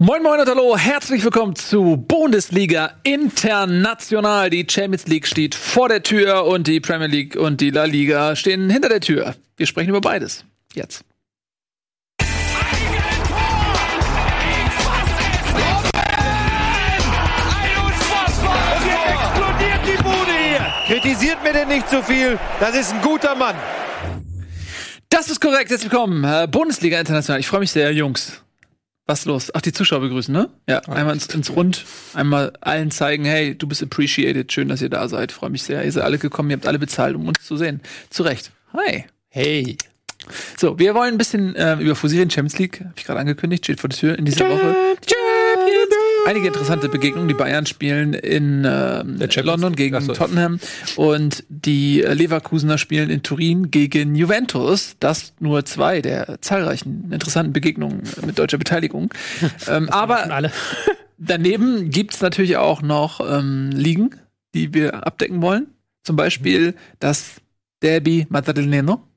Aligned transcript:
Moin 0.00 0.22
Moin 0.22 0.38
und 0.38 0.48
Hallo, 0.48 0.76
herzlich 0.76 1.24
willkommen 1.24 1.56
zu 1.56 1.96
Bundesliga 1.96 2.92
International. 3.02 4.48
Die 4.48 4.64
Champions 4.70 5.08
League 5.08 5.26
steht 5.26 5.56
vor 5.56 5.88
der 5.88 6.04
Tür 6.04 6.44
und 6.44 6.68
die 6.68 6.78
Premier 6.78 7.08
League 7.08 7.34
und 7.34 7.60
die 7.60 7.70
La 7.70 7.82
Liga 7.82 8.36
stehen 8.36 8.70
hinter 8.70 8.90
der 8.90 9.00
Tür. 9.00 9.34
Wir 9.56 9.66
sprechen 9.66 9.88
über 9.88 10.00
beides. 10.00 10.44
Jetzt. 10.72 11.04
explodiert 19.10 19.80
die 19.84 20.00
Bude 20.00 20.32
hier. 20.40 20.64
Kritisiert 20.86 21.42
mir 21.42 21.52
denn 21.52 21.66
nicht 21.66 21.90
zu 21.90 22.04
viel. 22.04 22.38
Das 22.60 22.76
ist 22.76 22.92
ein 22.92 23.02
guter 23.02 23.34
Mann. 23.34 23.56
Das 25.08 25.28
ist 25.28 25.40
korrekt. 25.40 25.70
Herzlich 25.70 25.90
willkommen. 25.90 26.22
Äh, 26.22 26.46
Bundesliga 26.46 27.00
International. 27.00 27.40
Ich 27.40 27.48
freue 27.48 27.58
mich 27.58 27.72
sehr, 27.72 27.92
Jungs. 27.92 28.40
Was 29.08 29.24
los? 29.24 29.50
Ach, 29.54 29.62
die 29.62 29.72
Zuschauer 29.72 30.00
begrüßen, 30.00 30.34
ne? 30.34 30.50
Ja, 30.68 30.80
einmal 30.80 31.14
ins, 31.14 31.28
ins 31.28 31.48
Rund, 31.48 31.86
einmal 32.12 32.52
allen 32.60 32.90
zeigen, 32.90 33.24
hey, 33.24 33.54
du 33.56 33.66
bist 33.66 33.82
appreciated, 33.82 34.52
schön, 34.52 34.68
dass 34.68 34.82
ihr 34.82 34.90
da 34.90 35.08
seid, 35.08 35.32
freue 35.32 35.48
mich 35.48 35.62
sehr. 35.62 35.82
Ihr 35.82 35.90
seid 35.90 36.04
alle 36.04 36.18
gekommen, 36.18 36.50
ihr 36.50 36.56
habt 36.56 36.66
alle 36.66 36.78
bezahlt, 36.78 37.16
um 37.16 37.26
uns 37.26 37.42
zu 37.42 37.56
sehen. 37.56 37.80
Zu 38.10 38.24
Recht. 38.24 38.52
Hi. 38.74 39.06
Hey. 39.30 39.78
So, 40.58 40.78
wir 40.78 40.94
wollen 40.94 41.14
ein 41.14 41.18
bisschen 41.18 41.56
äh, 41.56 41.76
über 41.76 41.94
Fusilien 41.94 42.30
Champions 42.30 42.58
League, 42.58 42.80
habe 42.80 42.92
ich 42.98 43.06
gerade 43.06 43.20
angekündigt, 43.20 43.64
steht 43.64 43.80
vor 43.80 43.88
der 43.88 43.98
Tür 43.98 44.18
in 44.18 44.26
dieser 44.26 44.46
Woche. 44.46 44.76
Einige 46.28 46.48
interessante 46.48 46.90
Begegnungen. 46.90 47.26
Die 47.26 47.32
Bayern 47.32 47.64
spielen 47.64 48.12
in 48.12 48.62
ähm, 48.68 49.18
London 49.44 49.74
gegen 49.74 49.98
so. 50.02 50.12
Tottenham 50.12 50.60
und 50.96 51.42
die 51.48 52.02
äh, 52.02 52.12
Leverkusener 52.12 52.76
spielen 52.76 53.08
in 53.08 53.22
Turin 53.22 53.70
gegen 53.70 54.14
Juventus. 54.14 54.96
Das 55.00 55.32
nur 55.40 55.64
zwei 55.64 56.02
der 56.02 56.36
zahlreichen 56.42 57.10
interessanten 57.12 57.54
Begegnungen 57.54 58.02
mit 58.26 58.38
deutscher 58.38 58.58
Beteiligung. 58.58 59.08
ähm, 59.68 59.88
aber 59.88 60.50
daneben 61.16 61.88
gibt's 61.88 62.20
natürlich 62.20 62.58
auch 62.58 62.82
noch 62.82 63.20
ähm, 63.26 63.70
Ligen, 63.70 64.10
die 64.54 64.74
wir 64.74 65.06
abdecken 65.06 65.40
wollen. 65.40 65.68
Zum 66.02 66.16
Beispiel 66.16 66.74
das 67.00 67.36
Derby 67.80 68.26
Madrileno. 68.28 69.07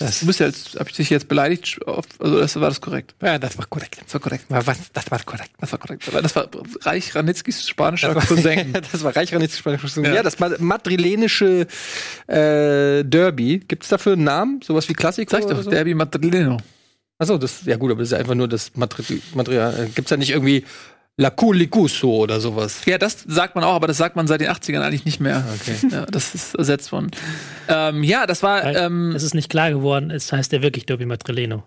Das 0.00 0.20
du 0.20 0.26
bist 0.26 0.40
ja 0.40 0.46
jetzt, 0.46 0.78
hab 0.78 0.88
ich 0.88 0.94
dich 0.96 1.10
jetzt 1.10 1.28
beleidigt? 1.28 1.78
Also 1.86 2.38
das 2.38 2.54
war 2.56 2.68
das 2.68 2.80
korrekt. 2.80 3.14
Ja, 3.22 3.38
das 3.38 3.58
war 3.58 3.66
korrekt. 3.66 3.98
Das 4.04 4.14
war 4.14 4.20
korrekt. 4.20 4.44
Das 4.48 4.66
war 5.12 5.18
korrekt. 5.24 5.50
Das 5.60 5.72
war 5.72 5.78
korrekt. 5.78 6.08
Das 6.22 6.36
war 6.36 6.48
Reich 6.82 7.14
Ranitzkis 7.14 7.68
spanischer 7.68 8.14
Cousin. 8.14 8.72
das 8.72 9.02
war 9.04 9.14
Reichranitz 9.14 9.58
Spanisch. 9.58 9.96
Ja. 9.96 10.22
das 10.22 10.38
ma- 10.38 10.50
madrilenische 10.58 11.66
äh, 12.26 13.04
Derby. 13.04 13.58
Gibt 13.66 13.84
es 13.84 13.88
dafür 13.88 14.14
einen 14.14 14.24
Namen? 14.24 14.60
Sowas 14.62 14.88
wie 14.88 14.94
Klassiker? 14.94 15.30
Sag 15.30 15.40
ich 15.40 15.46
doch, 15.56 15.62
so? 15.62 15.70
Derby 15.70 15.94
Madrileno. 15.94 16.58
Achso, 17.18 17.38
das 17.38 17.64
ja 17.64 17.76
gut, 17.76 17.90
aber 17.92 18.00
das 18.00 18.08
ist 18.08 18.12
ja 18.12 18.18
einfach 18.18 18.34
nur 18.34 18.48
das. 18.48 18.72
Madrid 18.74 19.08
äh, 19.48 19.86
gibt's 19.94 20.10
da 20.10 20.16
nicht 20.16 20.30
irgendwie 20.30 20.64
La 21.16 21.30
Culicuso 21.30 22.10
oder 22.10 22.40
sowas? 22.40 22.84
Ja, 22.86 22.98
das 22.98 23.22
sagt 23.28 23.54
man 23.54 23.62
auch, 23.62 23.74
aber 23.74 23.86
das 23.86 23.98
sagt 23.98 24.16
man 24.16 24.26
seit 24.26 24.40
den 24.40 24.48
80ern 24.50 24.80
eigentlich 24.80 25.04
nicht 25.04 25.20
mehr. 25.20 25.44
Okay. 25.54 25.76
Ja, 25.90 26.06
das 26.06 26.34
ist 26.34 26.56
ersetzt 26.56 26.90
worden. 26.90 27.12
Ähm, 27.68 28.02
ja, 28.02 28.26
das 28.26 28.42
war, 28.42 28.64
ähm, 28.64 29.12
es 29.14 29.22
ist 29.22 29.34
nicht 29.34 29.48
klar 29.48 29.70
geworden, 29.70 30.10
es 30.10 30.32
heißt 30.32 30.52
ja 30.52 30.60
wirklich 30.60 30.86
Derby 30.86 31.06
Madrileno. 31.06 31.62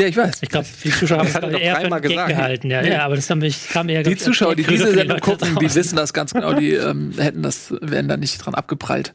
Ja, 0.00 0.06
ich 0.08 0.16
weiß. 0.16 0.38
Ich 0.40 0.48
glaube, 0.48 0.66
die 0.82 0.90
Zuschauer 0.90 1.18
haben 1.18 1.26
es 1.28 1.34
er 1.34 1.40
doch 1.42 1.50
eher 1.52 1.74
dreimal 1.74 2.00
gesagt. 2.00 2.28
gehalten. 2.28 2.70
Ja, 2.70 2.82
ja, 2.82 3.04
aber 3.04 3.16
das 3.16 3.28
haben 3.28 3.42
wir, 3.42 3.52
kam 3.72 3.88
eher 3.88 4.02
Die 4.02 4.16
Zuschauer, 4.16 4.56
die 4.56 4.64
diese 4.64 4.92
Sendung 4.92 5.20
gucken, 5.20 5.56
die 5.60 5.74
wissen. 5.74 5.96
das 5.96 6.12
ganz 6.12 6.32
genau, 6.32 6.54
die 6.54 6.72
ähm, 6.72 7.12
hätten 7.18 7.42
das, 7.42 7.74
wären 7.80 8.08
da 8.08 8.16
nicht 8.16 8.38
dran 8.38 8.54
abgeprallt. 8.54 9.12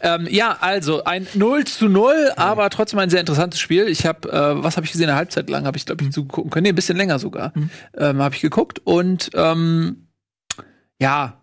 Ähm, 0.00 0.26
ja, 0.30 0.56
also 0.60 1.04
ein 1.04 1.26
0 1.34 1.64
zu 1.64 1.88
0, 1.88 2.32
aber 2.36 2.70
trotzdem 2.70 2.98
ein 2.98 3.10
sehr 3.10 3.20
interessantes 3.20 3.60
Spiel. 3.60 3.88
Ich 3.88 4.06
habe, 4.06 4.28
äh, 4.30 4.62
was 4.62 4.76
habe 4.76 4.86
ich 4.86 4.92
gesehen, 4.92 5.08
eine 5.08 5.16
Halbzeit 5.18 5.50
lang 5.50 5.66
habe 5.66 5.76
ich, 5.76 5.86
glaube 5.86 6.04
ich, 6.04 6.10
zugucken 6.10 6.50
können. 6.50 6.64
Nee, 6.64 6.70
ein 6.70 6.74
bisschen 6.74 6.96
länger 6.96 7.18
sogar. 7.18 7.52
Ähm, 7.96 8.22
habe 8.22 8.34
ich 8.34 8.40
geguckt 8.40 8.80
und 8.84 9.30
ähm, 9.34 10.08
ja, 11.00 11.41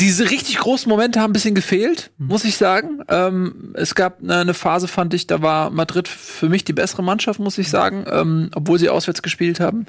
diese 0.00 0.30
richtig 0.30 0.58
großen 0.58 0.88
Momente 0.88 1.20
haben 1.20 1.30
ein 1.30 1.34
bisschen 1.34 1.54
gefehlt, 1.54 2.10
muss 2.18 2.44
ich 2.44 2.56
sagen. 2.56 3.00
Ähm, 3.08 3.74
es 3.74 3.94
gab 3.94 4.22
eine, 4.22 4.54
Phase, 4.54 4.88
fand 4.88 5.12
ich, 5.14 5.26
da 5.26 5.42
war 5.42 5.70
Madrid 5.70 6.08
für 6.08 6.48
mich 6.48 6.64
die 6.64 6.72
bessere 6.72 7.02
Mannschaft, 7.02 7.38
muss 7.38 7.58
ich 7.58 7.68
sagen, 7.68 8.04
ähm, 8.10 8.50
obwohl 8.54 8.78
sie 8.78 8.88
auswärts 8.88 9.22
gespielt 9.22 9.60
haben 9.60 9.86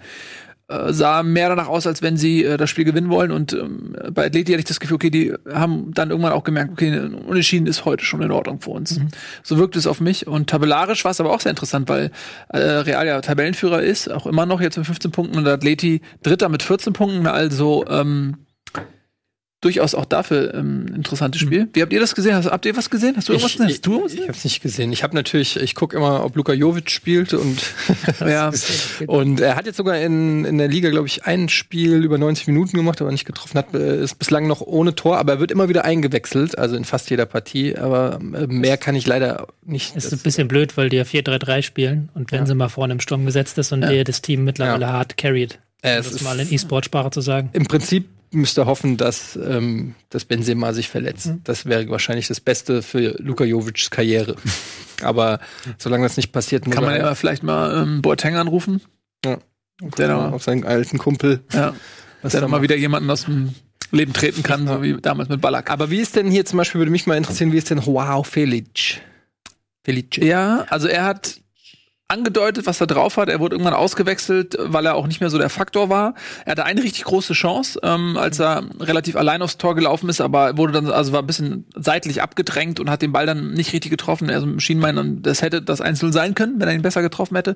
äh, 0.68 0.94
sah 0.94 1.24
mehr 1.24 1.50
danach 1.50 1.68
aus, 1.68 1.86
als 1.88 2.02
wenn 2.02 2.18
sie 2.18 2.44
äh, 2.44 2.58
das 2.58 2.70
Spiel 2.70 2.86
gewinnen 2.86 3.10
wollen. 3.10 3.32
Und 3.32 3.54
ähm, 3.54 3.96
bei 4.12 4.26
Atleti 4.26 4.52
hatte 4.52 4.60
ich 4.60 4.66
das 4.66 4.80
Gefühl, 4.80 4.96
okay, 4.96 5.10
die 5.10 5.34
haben 5.52 5.94
dann 5.94 6.10
irgendwann 6.10 6.34
auch 6.34 6.44
gemerkt, 6.44 6.72
okay, 6.72 6.98
Unentschieden 7.00 7.68
ist 7.68 7.86
heute 7.86 8.06
schon 8.06 8.22
in 8.22 8.32
Ordnung 8.32 8.62
für 8.62 8.72
uns. 8.72 9.00
So 9.44 9.58
wirkt 9.58 9.76
es 9.76 9.88
auf 9.88 10.02
mich. 10.02 10.28
Und 10.28 10.50
tabellarisch 10.50 11.04
war 11.04 11.12
es 11.12 11.20
aber 11.20 11.32
auch 11.32 11.42
sehr 11.42 11.52
interessant, 11.52 11.90
weil 11.90 12.12
äh, 12.50 12.58
Real 12.60 13.06
ja 13.06 13.22
Tabellenführer 13.22 13.82
ist, 13.82 14.10
auch 14.10 14.26
immer 14.26 14.46
noch 14.46 14.62
jetzt 14.62 14.78
mit 14.78 14.86
15 14.86 15.12
Punkten 15.12 15.38
und 15.38 15.48
Atleti 15.48 16.02
Dritter 16.24 16.50
mit 16.50 16.64
14 16.64 16.94
Punkten. 16.94 17.28
Also 17.28 17.86
ähm, 17.90 18.38
durchaus 19.62 19.94
auch 19.96 20.06
dafür 20.06 20.54
ähm, 20.56 20.86
ein 20.90 20.96
interessantes 20.96 21.40
Spiel. 21.42 21.68
Wie 21.74 21.82
habt 21.82 21.94
ihr 21.94 22.00
das 22.00 22.16
gesehen? 22.16 22.34
Hast, 22.36 22.48
habt 22.48 22.66
ihr 22.66 22.76
was 22.76 22.90
gesehen? 22.90 23.16
Hast 23.16 23.30
du 23.30 23.34
irgendwas 23.34 23.52
gesehen? 23.54 23.70
Hast 23.70 23.86
du 23.86 23.92
irgendwas 23.92 24.12
ich, 24.14 24.18
gesehen? 24.18 24.24
ich 24.24 24.30
hab's 24.36 24.44
nicht 24.44 24.62
gesehen. 24.62 24.92
Ich 24.94 25.04
habe 25.04 25.16
natürlich, 25.16 25.56
ich 25.58 25.76
gucke 25.76 25.96
immer, 25.98 26.26
ob 26.26 26.36
Luka 26.36 26.54
Jovic 26.54 26.90
spielt 26.90 27.34
und 27.34 27.62
Ja. 28.20 28.52
und 29.08 29.40
er 29.40 29.56
hat 29.56 29.66
jetzt 29.68 29.78
sogar 29.78 29.98
in, 30.00 30.46
in 30.46 30.58
der 30.58 30.68
Liga, 30.68 30.90
glaube 30.90 31.08
ich, 31.08 31.26
ein 31.26 31.48
Spiel 31.50 32.04
über 32.04 32.18
90 32.18 32.48
Minuten 32.48 32.76
gemacht, 32.78 33.02
aber 33.02 33.12
nicht 33.12 33.26
getroffen 33.26 33.58
hat. 33.58 33.74
Äh, 33.74 34.02
Ist 34.04 34.18
bislang 34.20 34.48
noch 34.48 34.62
ohne 34.62 34.96
Tor, 34.96 35.18
aber 35.18 35.34
er 35.34 35.40
wird 35.40 35.52
immer 35.52 35.70
wieder 35.70 35.86
eingewechselt, 35.86 36.58
also 36.58 36.76
in 36.76 36.84
fast 36.86 37.10
jeder 37.10 37.26
Partie. 37.26 37.76
Aber 37.78 38.20
äh, 38.34 38.48
mehr 38.48 38.78
kann 38.78 38.96
ich 38.96 39.06
leider 39.06 39.48
nicht. 39.64 39.96
Es 39.96 40.06
ist 40.06 40.14
ein 40.14 40.20
bisschen 40.20 40.48
blöd, 40.48 40.76
weil 40.78 40.90
die 40.90 40.98
ja 40.98 41.04
4-3-3 41.04 41.62
spielen 41.62 42.10
und 42.16 42.32
wenn 42.32 42.46
sie 42.46 42.56
mal 42.56 42.70
vorne 42.70 42.94
im 42.94 43.00
Sturm 43.00 43.26
gesetzt 43.26 43.58
ist 43.58 43.72
und 43.72 43.82
der 43.82 44.04
das 44.04 44.22
Team 44.22 44.44
mittlerweile 44.44 44.88
hart 44.92 45.18
carried. 45.18 45.60
Äh, 45.84 45.94
Um 45.96 46.00
es 46.00 46.06
das 46.08 46.16
ist- 46.16 46.24
mal 46.24 46.40
in 46.40 46.52
E-Sport-Sprache 46.52 47.12
zu 47.12 47.22
sagen. 47.22 47.50
Im 47.54 47.66
Prinzip 47.66 48.08
müsste 48.32 48.66
hoffen, 48.66 48.98
dass, 48.98 49.36
ähm, 49.36 49.96
dass 50.10 50.26
Benzema 50.26 50.74
sich 50.74 50.90
verletzt. 50.90 51.28
Mhm. 51.28 51.42
Das 51.44 51.66
wäre 51.66 51.88
wahrscheinlich 51.90 52.28
das 52.28 52.40
Beste 52.40 52.82
für 52.82 53.16
Luka 53.20 53.44
Jovics 53.44 53.90
Karriere. 53.90 54.36
Aber 55.02 55.40
solange 55.78 56.04
das 56.04 56.18
nicht 56.18 56.32
passiert, 56.32 56.70
Kann 56.70 56.84
man 56.84 56.96
ja 56.96 57.16
vielleicht 57.16 57.44
mal 57.44 57.84
ähm, 57.84 58.02
Boateng 58.02 58.36
anrufen. 58.36 58.82
Ja. 59.26 59.40
Der 59.98 60.08
da, 60.08 60.30
auf 60.30 60.44
seinen 60.44 60.64
alten 60.64 61.00
Kumpel. 61.00 61.42
ja, 61.52 61.74
dass 62.22 62.34
er 62.34 62.42
der 62.42 62.42
da 62.42 62.48
mal 62.48 62.62
wieder 62.62 62.76
jemanden 62.76 63.10
aus 63.10 63.26
dem 63.26 63.56
Leben 63.92 64.14
treten 64.14 64.44
kann, 64.44 64.68
so 64.68 64.82
wie 64.84 64.96
damals 65.02 65.30
mit 65.30 65.42
Ballack. 65.42 65.72
Aber 65.72 65.90
wie 65.90 66.00
ist 66.00 66.16
denn 66.16 66.30
hier 66.30 66.46
zum 66.46 66.58
Beispiel, 66.58 66.80
würde 66.80 66.92
mich 66.92 67.08
mal 67.08 67.18
interessieren, 67.18 67.52
wie 67.52 67.58
ist 67.58 67.70
denn 67.72 67.80
Joao 67.80 68.24
Felic? 68.24 69.02
Felice. 69.84 70.24
Ja, 70.24 70.66
also 70.70 70.88
er 70.88 71.06
hat 71.06 71.41
angedeutet, 72.12 72.68
was 72.68 72.82
er 72.82 72.88
drauf 72.88 73.18
hat. 73.18 73.30
Er 73.30 73.40
wurde 73.40 73.56
irgendwann 73.56 73.74
ausgewechselt, 73.74 74.58
weil 74.60 74.86
er 74.86 74.96
auch 74.96 75.08
nicht 75.08 75.22
mehr 75.22 75.30
so 75.30 75.38
der 75.38 75.50
Faktor 75.50 75.90
war. 75.90 76.14
Er 76.46 76.52
hatte 76.52 76.66
eine 76.66 76.84
richtig 76.84 77.06
große 77.06 77.34
Chance, 77.34 77.80
ähm, 77.84 78.18
als 78.18 78.40
er 78.40 78.64
relativ 78.80 79.16
allein 79.16 79.42
aufs 79.42 79.58
Tor 79.58 79.76
gelaufen 79.76 80.10
ist, 80.10 80.22
aber 80.22 80.58
wurde 80.58 80.74
dann, 80.74 80.88
also 80.88 81.14
war 81.14 81.22
ein 81.22 81.28
bisschen 81.28 81.66
seitlich 81.76 82.22
abgedrängt 82.22 82.80
und 82.80 82.90
hat 82.90 83.02
den 83.02 83.12
Ball 83.12 83.26
dann 83.26 83.54
nicht 83.54 83.74
richtig 83.74 83.92
getroffen. 83.92 84.30
Also 84.30 84.60
schien 84.60 84.80
meinen, 84.80 85.22
das 85.22 85.42
hätte 85.42 85.62
das 85.62 85.82
Einzel 85.82 86.12
sein 86.12 86.36
können, 86.36 86.60
wenn 86.60 86.68
er 86.68 86.76
ihn 86.76 86.82
besser 86.82 87.02
getroffen 87.02 87.36
hätte. 87.36 87.56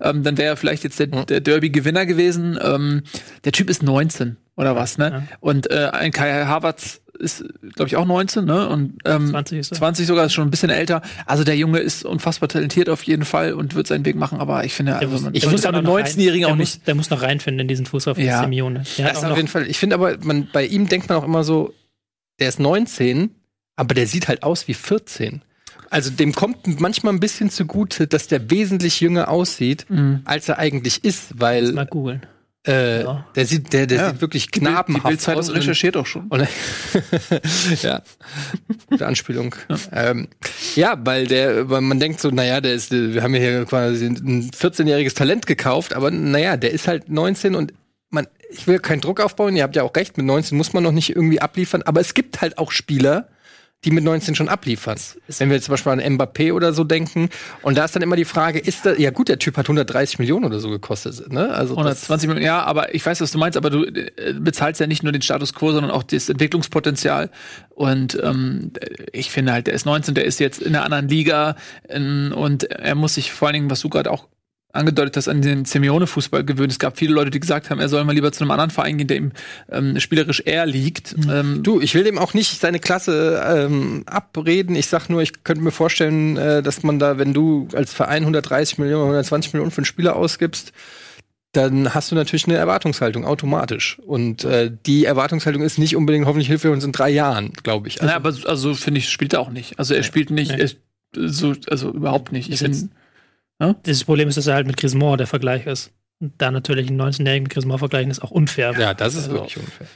Ähm, 0.00 0.22
dann 0.22 0.36
wäre 0.36 0.50
er 0.50 0.56
vielleicht 0.56 0.84
jetzt 0.84 0.98
der, 0.98 1.06
der 1.06 1.40
Derby-Gewinner 1.40 2.06
gewesen. 2.06 2.58
Ähm, 2.62 3.02
der 3.44 3.52
Typ 3.52 3.70
ist 3.70 3.82
19 3.82 4.36
oder 4.56 4.76
was, 4.76 4.98
ne? 4.98 5.26
Und 5.40 5.70
äh, 5.70 5.90
ein 5.92 6.12
Kai 6.12 6.44
Havertz 6.44 7.00
ist, 7.18 7.44
glaube 7.74 7.88
ich, 7.88 7.96
auch 7.96 8.04
19, 8.06 8.44
ne? 8.44 8.68
Und 8.68 8.98
ähm, 9.04 9.28
20 9.28 9.58
ist 9.60 9.72
er. 9.72 9.78
20 9.78 10.06
sogar, 10.06 10.26
ist 10.26 10.32
schon 10.32 10.46
ein 10.48 10.50
bisschen 10.50 10.70
älter. 10.70 11.00
Also 11.26 11.44
der 11.44 11.56
Junge 11.56 11.78
ist 11.78 12.04
unfassbar 12.04 12.48
talentiert 12.48 12.88
auf 12.88 13.02
jeden 13.04 13.24
Fall 13.24 13.52
und 13.54 13.74
wird 13.76 13.86
seinen 13.86 14.04
Weg 14.04 14.16
machen, 14.16 14.40
aber 14.40 14.64
ich 14.64 14.74
finde, 14.74 14.96
also 14.96 15.18
man, 15.20 15.32
Der 15.32 15.42
ich 15.42 15.48
muss 15.50 15.64
rein- 15.64 15.74
19-Jährigen 15.86 16.46
auch 16.46 16.50
der 16.50 16.56
nicht. 16.56 16.78
Muss, 16.78 16.84
der 16.84 16.94
muss 16.96 17.10
noch 17.10 17.22
reinfinden 17.22 17.60
in 17.60 17.68
diesen 17.68 17.86
Fußball 17.86 18.16
von 18.16 18.24
Ja. 18.24 18.42
Simeone. 18.42 18.82
Der 18.98 19.08
Das 19.10 19.22
auf 19.24 19.36
jeden 19.36 19.48
Fall. 19.48 19.66
Ich 19.68 19.78
finde 19.78 19.94
aber, 19.94 20.16
man, 20.24 20.48
bei 20.52 20.66
ihm 20.66 20.88
denkt 20.88 21.08
man 21.08 21.18
auch 21.18 21.24
immer 21.24 21.44
so, 21.44 21.72
der 22.40 22.48
ist 22.48 22.58
19, 22.58 23.30
aber 23.76 23.94
der 23.94 24.06
sieht 24.08 24.26
halt 24.26 24.42
aus 24.42 24.66
wie 24.66 24.74
14. 24.74 25.42
Also 25.90 26.10
dem 26.10 26.32
kommt 26.32 26.80
manchmal 26.80 27.12
ein 27.12 27.20
bisschen 27.20 27.50
zugute, 27.50 28.08
dass 28.08 28.26
der 28.26 28.50
wesentlich 28.50 29.00
jünger 29.00 29.28
aussieht, 29.28 29.86
Mhm. 29.88 30.22
als 30.24 30.48
er 30.48 30.58
eigentlich 30.58 31.04
ist, 31.04 31.40
weil 31.40 31.70
mal 31.72 31.86
googeln. 31.86 32.22
Äh, 32.66 33.02
Ja. 33.02 33.26
der 33.34 33.46
sieht, 33.46 33.72
der, 33.72 33.86
der 33.86 33.98
Ja. 33.98 34.10
sieht 34.10 34.20
wirklich 34.20 34.50
Die 34.50 34.60
knabenhaft 34.60 35.06
Bildzeitung 35.06 35.40
aus. 35.40 35.52
recherchiert 35.54 35.96
auch 35.96 36.06
schon. 36.06 36.28
Ja, 37.82 38.02
gute 38.88 39.06
Anspielung. 39.06 39.54
Ja. 39.68 39.76
Ähm, 40.10 40.28
ja, 40.74 40.96
weil 41.04 41.26
der, 41.26 41.68
weil 41.70 41.80
man 41.80 42.00
denkt 42.00 42.20
so, 42.20 42.30
naja, 42.30 42.60
der 42.60 42.74
ist, 42.74 42.90
wir 42.92 43.22
haben 43.22 43.34
hier 43.34 43.64
quasi 43.64 44.06
ein 44.06 44.50
14-jähriges 44.50 45.14
Talent 45.14 45.46
gekauft, 45.46 45.94
aber 45.94 46.10
naja, 46.10 46.56
der 46.56 46.70
ist 46.72 46.88
halt 46.88 47.08
19 47.08 47.54
und 47.54 47.72
man, 48.10 48.26
ich 48.50 48.66
will 48.66 48.78
keinen 48.78 49.00
Druck 49.00 49.20
aufbauen, 49.20 49.56
ihr 49.56 49.62
habt 49.64 49.76
ja 49.76 49.82
auch 49.82 49.94
recht, 49.96 50.16
mit 50.16 50.26
19 50.26 50.56
muss 50.56 50.72
man 50.72 50.82
noch 50.82 50.92
nicht 50.92 51.10
irgendwie 51.14 51.40
abliefern, 51.40 51.82
aber 51.82 52.00
es 52.00 52.14
gibt 52.14 52.40
halt 52.40 52.58
auch 52.58 52.70
Spieler, 52.70 53.28
die 53.84 53.90
mit 53.90 54.04
19 54.04 54.34
schon 54.34 54.48
abliefern. 54.48 54.98
Wenn 55.38 55.48
wir 55.50 55.56
jetzt 55.56 55.64
zum 55.66 55.72
Beispiel 55.74 55.92
an 55.92 56.00
Mbappé 56.00 56.52
oder 56.52 56.72
so 56.72 56.84
denken. 56.84 57.28
Und 57.62 57.76
da 57.78 57.84
ist 57.84 57.94
dann 57.94 58.02
immer 58.02 58.16
die 58.16 58.24
Frage, 58.24 58.58
ist 58.58 58.86
da, 58.86 58.94
ja 58.94 59.10
gut, 59.10 59.28
der 59.28 59.38
Typ 59.38 59.56
hat 59.56 59.66
130 59.66 60.18
Millionen 60.18 60.44
oder 60.46 60.60
so 60.60 60.70
gekostet, 60.70 61.32
ne? 61.32 61.50
Also 61.50 61.74
das- 61.74 61.84
120 62.08 62.28
Millionen, 62.28 62.46
ja, 62.46 62.62
aber 62.62 62.94
ich 62.94 63.04
weiß, 63.04 63.20
was 63.20 63.30
du 63.32 63.38
meinst, 63.38 63.56
aber 63.56 63.70
du 63.70 63.84
äh, 63.84 64.32
bezahlst 64.38 64.80
ja 64.80 64.86
nicht 64.86 65.02
nur 65.02 65.12
den 65.12 65.22
Status 65.22 65.52
quo, 65.54 65.72
sondern 65.72 65.90
auch 65.90 66.02
das 66.02 66.28
Entwicklungspotenzial. 66.28 67.30
Und 67.70 68.18
ähm, 68.22 68.72
ich 69.12 69.30
finde 69.30 69.52
halt, 69.52 69.66
der 69.66 69.74
ist 69.74 69.84
19, 69.86 70.14
der 70.14 70.24
ist 70.24 70.40
jetzt 70.40 70.62
in 70.62 70.74
einer 70.74 70.84
anderen 70.84 71.08
Liga 71.08 71.56
ähm, 71.88 72.32
und 72.36 72.64
er 72.64 72.94
muss 72.94 73.14
sich 73.14 73.32
vor 73.32 73.48
allen 73.48 73.54
Dingen, 73.54 73.70
was 73.70 73.80
du 73.80 73.88
gerade 73.88 74.10
auch 74.10 74.26
angedeutet 74.74 75.16
hast, 75.16 75.28
an 75.28 75.42
den 75.42 75.64
Simeone-Fußball 75.64 76.44
gewöhnt. 76.44 76.72
Es 76.72 76.78
gab 76.78 76.98
viele 76.98 77.14
Leute, 77.14 77.30
die 77.30 77.40
gesagt 77.40 77.70
haben, 77.70 77.80
er 77.80 77.88
soll 77.88 78.04
mal 78.04 78.12
lieber 78.12 78.32
zu 78.32 78.42
einem 78.42 78.50
anderen 78.50 78.70
Verein 78.70 78.98
gehen, 78.98 79.06
der 79.06 79.16
ihm 79.16 79.32
ähm, 79.70 79.98
spielerisch 80.00 80.42
eher 80.44 80.66
liegt. 80.66 81.16
Mhm. 81.16 81.30
Ähm, 81.30 81.62
du, 81.62 81.80
ich 81.80 81.94
will 81.94 82.04
dem 82.04 82.18
auch 82.18 82.34
nicht 82.34 82.60
seine 82.60 82.78
Klasse 82.78 83.42
ähm, 83.46 84.04
abreden. 84.06 84.76
Ich 84.76 84.88
sag 84.88 85.08
nur, 85.08 85.22
ich 85.22 85.44
könnte 85.44 85.62
mir 85.62 85.70
vorstellen, 85.70 86.36
äh, 86.36 86.62
dass 86.62 86.82
man 86.82 86.98
da, 86.98 87.18
wenn 87.18 87.32
du 87.32 87.68
als 87.74 87.92
Verein 87.92 88.22
130 88.22 88.78
Millionen, 88.78 89.04
120 89.04 89.52
Millionen 89.52 89.70
für 89.70 89.78
einen 89.78 89.86
Spieler 89.86 90.16
ausgibst, 90.16 90.72
dann 91.52 91.94
hast 91.94 92.10
du 92.10 92.16
natürlich 92.16 92.46
eine 92.46 92.56
Erwartungshaltung 92.56 93.24
automatisch. 93.24 93.98
Und 94.00 94.44
äh, 94.44 94.72
die 94.86 95.04
Erwartungshaltung 95.04 95.62
ist 95.62 95.78
nicht 95.78 95.96
unbedingt 95.96 96.26
hoffentlich 96.26 96.48
Hilfe 96.48 96.70
uns 96.70 96.84
in 96.84 96.92
drei 96.92 97.10
Jahren, 97.10 97.52
glaube 97.62 97.88
ich. 97.88 98.00
Also, 98.00 98.10
ja, 98.10 98.16
aber 98.16 98.34
also 98.46 98.74
finde 98.74 98.98
ich, 98.98 99.08
spielt 99.08 99.32
er 99.32 99.40
auch 99.40 99.50
nicht. 99.50 99.78
Also 99.78 99.94
er 99.94 100.02
spielt 100.02 100.30
nicht, 100.30 100.50
nee. 100.50 100.60
er, 100.60 100.70
so, 101.30 101.54
also 101.68 101.92
überhaupt 101.92 102.32
nicht. 102.32 102.50
Ich 102.50 102.58
finde 102.58 102.88
ja? 103.60 103.74
Das 103.82 104.04
Problem 104.04 104.28
ist, 104.28 104.36
dass 104.36 104.46
er 104.46 104.54
halt 104.54 104.66
mit 104.66 104.76
Griezmann 104.76 105.18
der 105.18 105.26
Vergleich 105.26 105.66
ist. 105.66 105.92
Und 106.20 106.32
da 106.38 106.50
natürlich 106.50 106.88
einen 106.88 107.00
19-Jährigen 107.00 107.44
mit 107.44 107.52
Griezmann 107.52 107.78
vergleichen, 107.78 108.10
ist 108.10 108.22
auch 108.22 108.30
unfair. 108.30 108.72
Ja, 108.78 108.94
das 108.94 109.14
ist 109.14 109.24
also, 109.24 109.34
wirklich 109.34 109.58
unfair. 109.58 109.88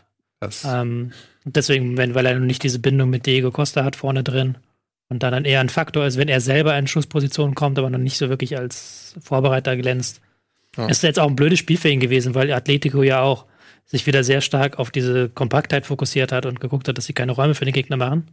Ähm, 0.65 1.13
deswegen, 1.45 1.97
wenn, 1.97 2.15
weil 2.15 2.27
er 2.27 2.39
nicht 2.39 2.63
diese 2.63 2.79
Bindung 2.79 3.11
mit 3.11 3.27
Diego 3.27 3.51
Costa 3.51 3.85
hat 3.85 3.97
vorne 3.97 4.23
drin 4.23 4.59
und 5.09 5.23
da 5.23 5.31
dann 5.31 5.45
eher 5.45 5.61
ein 5.61 5.69
Faktor 5.69 6.07
ist, 6.07 6.17
wenn 6.17 6.29
er 6.29 6.41
selber 6.41 6.79
in 6.79 6.87
Schussposition 6.87 7.55
kommt, 7.55 7.79
aber 7.79 7.91
noch 7.91 7.99
nicht 7.99 8.19
so 8.19 8.29
wirklich 8.29 8.57
als 8.57 9.17
Vorbereiter 9.21 9.77
glänzt. 9.77 10.21
Ja. 10.77 10.87
Ist 10.87 11.03
jetzt 11.03 11.19
auch 11.19 11.29
ein 11.29 11.37
blödes 11.37 11.59
Spiel 11.59 11.77
für 11.77 11.89
ihn 11.89 12.01
gewesen, 12.01 12.35
weil 12.35 12.53
Atletico 12.53 13.03
ja 13.03 13.21
auch 13.21 13.47
sich 13.85 14.07
wieder 14.07 14.23
sehr 14.23 14.43
stark 14.43 14.79
auf 14.79 14.91
diese 14.91 15.29
Kompaktheit 15.31 15.87
fokussiert 15.87 16.31
hat 16.31 16.47
und 16.47 16.61
geguckt 16.61 16.89
hat, 16.89 16.99
dass 16.99 17.07
sie 17.07 17.15
keine 17.15 17.33
Räume 17.33 17.55
für 17.55 17.65
den 17.65 17.75
Gegner 17.75 17.97
machen. 17.97 18.29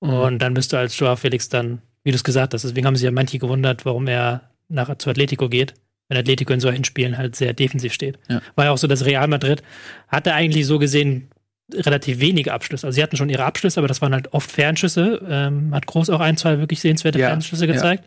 Mhm. 0.00 0.10
Und 0.10 0.38
dann 0.38 0.54
bist 0.54 0.72
du 0.72 0.78
als 0.78 0.98
Joao 0.98 1.16
Felix 1.16 1.48
dann, 1.48 1.82
wie 2.04 2.12
du 2.12 2.16
es 2.16 2.24
gesagt 2.24 2.54
hast, 2.54 2.62
deswegen 2.62 2.86
haben 2.86 2.96
sich 2.96 3.04
ja 3.04 3.10
manche 3.10 3.38
gewundert, 3.38 3.84
warum 3.84 4.06
er 4.06 4.53
nach, 4.74 4.96
zu 4.98 5.10
Atletico 5.10 5.48
geht, 5.48 5.74
wenn 6.08 6.18
Atletico 6.18 6.52
in 6.52 6.60
solchen 6.60 6.84
Spielen 6.84 7.16
halt 7.16 7.36
sehr 7.36 7.52
defensiv 7.52 7.92
steht. 7.92 8.18
Ja. 8.28 8.42
War 8.54 8.66
ja 8.66 8.70
auch 8.72 8.78
so, 8.78 8.86
dass 8.86 9.04
Real 9.04 9.28
Madrid 9.28 9.62
hatte 10.08 10.34
eigentlich 10.34 10.66
so 10.66 10.78
gesehen 10.78 11.28
relativ 11.72 12.20
wenige 12.20 12.52
Abschlüsse. 12.52 12.86
Also 12.86 12.96
sie 12.96 13.02
hatten 13.02 13.16
schon 13.16 13.30
ihre 13.30 13.44
Abschlüsse, 13.44 13.80
aber 13.80 13.88
das 13.88 14.02
waren 14.02 14.12
halt 14.12 14.32
oft 14.34 14.50
Fernschüsse. 14.50 15.22
Ähm, 15.28 15.74
hat 15.74 15.86
Groß 15.86 16.10
auch 16.10 16.20
ein, 16.20 16.36
zwei 16.36 16.58
wirklich 16.58 16.80
sehenswerte 16.80 17.18
ja. 17.18 17.28
Fernschüsse 17.28 17.66
gezeigt. 17.66 18.04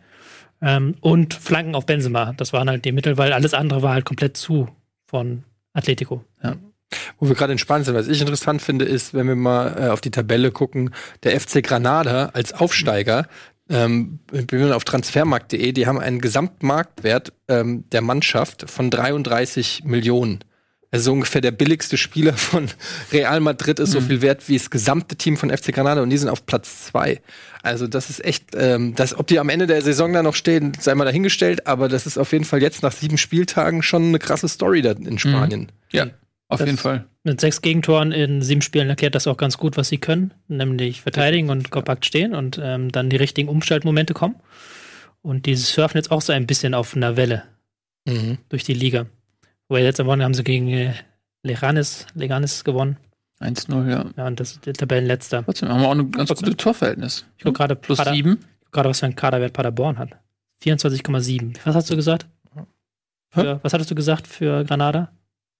Ja. 0.60 0.76
Ähm, 0.76 0.94
und 1.00 1.34
Flanken 1.34 1.74
auf 1.74 1.86
Benzema. 1.86 2.34
Das 2.36 2.52
waren 2.52 2.68
halt 2.68 2.84
die 2.84 2.92
Mittel, 2.92 3.18
weil 3.18 3.32
alles 3.32 3.54
andere 3.54 3.82
war 3.82 3.94
halt 3.94 4.04
komplett 4.04 4.36
zu 4.36 4.68
von 5.06 5.44
Atletico. 5.72 6.24
Ja. 6.42 6.56
Wo 7.18 7.28
wir 7.28 7.34
gerade 7.34 7.56
Spanien 7.58 7.84
sind, 7.84 7.94
was 7.94 8.08
ich 8.08 8.20
interessant 8.20 8.62
finde, 8.62 8.84
ist, 8.84 9.12
wenn 9.12 9.26
wir 9.26 9.36
mal 9.36 9.76
äh, 9.78 9.88
auf 9.88 10.00
die 10.00 10.10
Tabelle 10.10 10.50
gucken, 10.50 10.90
der 11.22 11.38
FC 11.38 11.62
Granada 11.62 12.30
als 12.32 12.52
Aufsteiger, 12.52 13.26
ähm, 13.68 14.18
bin 14.30 14.72
auf 14.72 14.84
transfermarkt.de, 14.84 15.72
die 15.72 15.86
haben 15.86 15.98
einen 15.98 16.20
Gesamtmarktwert 16.20 17.32
ähm, 17.48 17.84
der 17.90 18.00
Mannschaft 18.00 18.70
von 18.70 18.90
33 18.90 19.84
Millionen. 19.84 20.40
Also 20.90 21.12
ungefähr 21.12 21.42
der 21.42 21.50
billigste 21.50 21.98
Spieler 21.98 22.32
von 22.36 22.68
Real 23.12 23.40
Madrid 23.40 23.78
ist 23.78 23.90
mhm. 23.90 23.92
so 23.92 24.00
viel 24.00 24.22
wert 24.22 24.48
wie 24.48 24.56
das 24.56 24.70
gesamte 24.70 25.16
Team 25.16 25.36
von 25.36 25.50
FC 25.50 25.72
Granada 25.74 26.02
und 26.02 26.10
die 26.10 26.16
sind 26.16 26.28
auf 26.28 26.46
Platz 26.46 26.86
zwei. 26.86 27.20
Also 27.62 27.86
das 27.86 28.08
ist 28.08 28.24
echt, 28.24 28.54
ähm, 28.54 28.94
das, 28.94 29.18
ob 29.18 29.26
die 29.26 29.38
am 29.38 29.48
Ende 29.48 29.66
der 29.66 29.82
Saison 29.82 30.12
da 30.12 30.22
noch 30.22 30.34
stehen, 30.34 30.72
sei 30.80 30.94
mal 30.94 31.04
dahingestellt, 31.04 31.66
aber 31.66 31.88
das 31.88 32.06
ist 32.06 32.16
auf 32.16 32.32
jeden 32.32 32.44
Fall 32.44 32.62
jetzt 32.62 32.82
nach 32.82 32.92
sieben 32.92 33.18
Spieltagen 33.18 33.82
schon 33.82 34.04
eine 34.04 34.18
krasse 34.18 34.48
Story 34.48 34.80
da 34.80 34.92
in 34.92 35.18
Spanien. 35.18 35.60
Mhm. 35.62 35.68
Ja. 35.90 36.06
Auf 36.48 36.58
das 36.58 36.66
jeden 36.66 36.78
Fall. 36.78 37.04
Mit 37.24 37.40
sechs 37.40 37.60
Gegentoren 37.60 38.10
in 38.10 38.40
sieben 38.40 38.62
Spielen 38.62 38.88
erklärt 38.88 39.14
das 39.14 39.26
auch 39.26 39.36
ganz 39.36 39.58
gut, 39.58 39.76
was 39.76 39.88
sie 39.88 39.98
können, 39.98 40.32
nämlich 40.48 41.02
verteidigen 41.02 41.50
und 41.50 41.70
kompakt 41.70 42.06
stehen 42.06 42.34
und 42.34 42.58
ähm, 42.62 42.90
dann 42.90 43.10
die 43.10 43.16
richtigen 43.16 43.48
Umschaltmomente 43.48 44.14
kommen. 44.14 44.36
Und 45.20 45.44
die 45.44 45.56
surfen 45.56 45.98
jetzt 45.98 46.10
auch 46.10 46.22
so 46.22 46.32
ein 46.32 46.46
bisschen 46.46 46.72
auf 46.72 46.96
einer 46.96 47.16
Welle 47.16 47.42
mhm. 48.06 48.38
durch 48.48 48.64
die 48.64 48.72
Liga. 48.72 49.06
Wobei 49.68 49.82
jetzt 49.82 50.00
am 50.00 50.06
Wochenende 50.06 50.24
haben 50.24 50.34
sie 50.34 50.44
gegen 50.44 50.68
äh, 50.68 50.94
Leganes, 51.42 52.06
Leganes 52.14 52.64
gewonnen. 52.64 52.96
1-0, 53.40 53.90
ja. 53.90 54.06
Ja, 54.16 54.26
und 54.26 54.40
das 54.40 54.52
ist 54.52 54.66
der 54.66 54.72
Tabellenletzter. 54.72 55.44
Trotzdem 55.44 55.68
haben 55.68 55.82
wir 55.82 55.88
auch 55.88 55.94
ein 55.94 56.10
ganz 56.10 56.30
gutes 56.30 56.56
Torverhältnis. 56.56 57.26
Ich 57.36 57.44
gucke 57.44 57.58
gerade 57.58 57.76
plus 57.76 57.98
Pader, 57.98 58.12
sieben. 58.12 58.40
Gerade 58.72 58.88
was 58.88 59.00
für 59.00 59.06
ein 59.06 59.14
Kaderwert 59.14 59.52
Paderborn 59.52 59.98
hat. 59.98 60.10
24,7. 60.62 61.56
Was 61.64 61.74
hast 61.74 61.90
du 61.90 61.96
gesagt? 61.96 62.26
Für, 63.30 63.60
was 63.62 63.74
hattest 63.74 63.90
du 63.90 63.94
gesagt 63.94 64.26
für 64.26 64.64
Granada? 64.64 65.12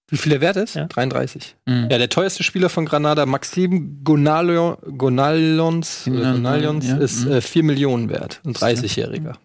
Wie 0.09 0.17
viel 0.17 0.31
der 0.31 0.41
Wert 0.41 0.57
ist? 0.57 0.75
Ja. 0.75 0.85
33. 0.85 1.55
Mhm. 1.65 1.87
Ja, 1.89 1.97
der 1.97 2.09
teuerste 2.09 2.43
Spieler 2.43 2.69
von 2.69 2.85
Granada, 2.85 3.25
Maxim 3.25 4.03
Gonalion, 4.03 4.77
Gonalions, 4.97 6.03
Gonalions 6.05 6.87
ja. 6.87 6.97
ist 6.97 7.25
mhm. 7.25 7.33
äh, 7.33 7.41
4 7.41 7.63
Millionen 7.63 8.09
wert. 8.09 8.41
Ein 8.45 8.53
30-Jähriger. 8.53 9.35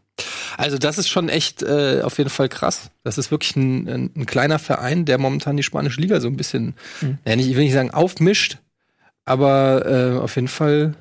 Also 0.56 0.78
das 0.78 0.98
ist 0.98 1.08
schon 1.08 1.28
echt 1.28 1.62
äh, 1.62 2.02
auf 2.02 2.18
jeden 2.18 2.30
Fall 2.30 2.48
krass. 2.48 2.90
Das 3.02 3.18
ist 3.18 3.30
wirklich 3.30 3.56
ein, 3.56 3.88
ein, 3.88 4.10
ein, 4.16 4.26
kleiner 4.26 4.58
Verein, 4.58 5.04
der 5.04 5.18
momentan 5.18 5.56
die 5.56 5.62
spanische 5.62 6.00
Liga 6.00 6.20
so 6.20 6.28
ein 6.28 6.36
bisschen, 6.36 6.74
mhm. 7.00 7.18
ja, 7.26 7.36
nicht, 7.36 7.48
ich 7.48 7.56
will 7.56 7.64
nicht 7.64 7.72
sagen 7.72 7.90
aufmischt, 7.90 8.58
aber 9.24 9.86
äh, 9.86 10.18
auf 10.18 10.36
jeden 10.36 10.48
Fall 10.48 10.94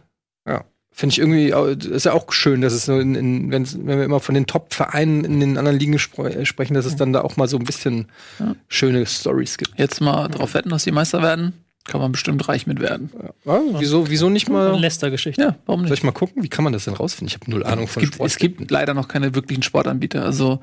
Finde 0.96 1.14
ich 1.14 1.20
irgendwie, 1.20 1.52
ist 1.90 2.06
ja 2.06 2.14
auch 2.14 2.32
schön, 2.32 2.62
dass 2.62 2.74
es 2.74 2.86
so 2.86 3.00
in, 3.00 3.16
in 3.16 3.52
wenn 3.52 3.88
wir 3.88 4.04
immer 4.04 4.20
von 4.20 4.36
den 4.36 4.46
Top-Vereinen 4.46 5.26
in 5.26 5.40
den 5.40 5.58
anderen 5.58 5.80
Ligen 5.80 5.98
spre 5.98 6.46
sprechen, 6.46 6.76
dass 6.76 6.86
es 6.86 6.96
dann 6.96 7.14
da 7.14 7.22
auch 7.22 7.36
mal 7.36 7.48
so 7.48 7.58
ein 7.58 7.66
bisschen 7.66 8.10
ja. 8.40 8.56
schöne 8.68 9.06
Stories 9.08 9.58
gibt. 9.58 9.72
Jetzt 9.78 10.02
mal 10.02 10.28
drauf 10.28 10.54
wetten, 10.54 10.70
dass 10.70 10.84
die 10.84 10.92
Meister 10.92 11.24
werden. 11.24 11.54
Kann 11.86 12.00
man 12.00 12.14
bestimmt 12.14 12.48
reich 12.48 12.66
mit 12.66 12.80
werden. 12.80 13.10
Ja, 13.44 13.60
wieso, 13.78 14.10
wieso 14.10 14.30
nicht 14.30 14.50
mal? 14.50 14.80
Leicester-Geschichte. 14.80 15.42
Ja, 15.42 15.56
warum 15.66 15.82
nicht? 15.82 15.90
Soll 15.90 15.98
ich 15.98 16.04
mal 16.04 16.14
gucken? 16.14 16.42
Wie 16.42 16.48
kann 16.48 16.64
man 16.64 16.72
das 16.72 16.86
denn 16.86 16.94
rausfinden? 16.94 17.28
Ich 17.28 17.34
habe 17.34 17.52
null 17.52 17.66
Ahnung 17.66 17.88
von 17.88 18.02
es 18.02 18.08
gibt, 18.08 18.16
Sport. 18.16 18.30
Es 18.30 18.38
gibt 18.38 18.72
leider 18.72 18.94
noch 18.94 19.10
keine 19.10 19.36
wirklichen 19.36 19.64
Sportanbieter. 19.64 20.24
Also 20.24 20.62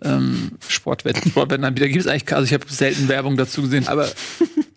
ähm, 0.00 0.52
Sportwetten. 0.66 1.30
Sportwettenanbieter 1.30 1.88
gibt 1.88 2.00
es 2.00 2.06
eigentlich. 2.06 2.32
Also 2.32 2.46
ich 2.46 2.54
habe 2.54 2.64
selten 2.68 3.08
Werbung 3.08 3.36
dazu 3.36 3.60
gesehen. 3.60 3.86
Aber 3.86 4.08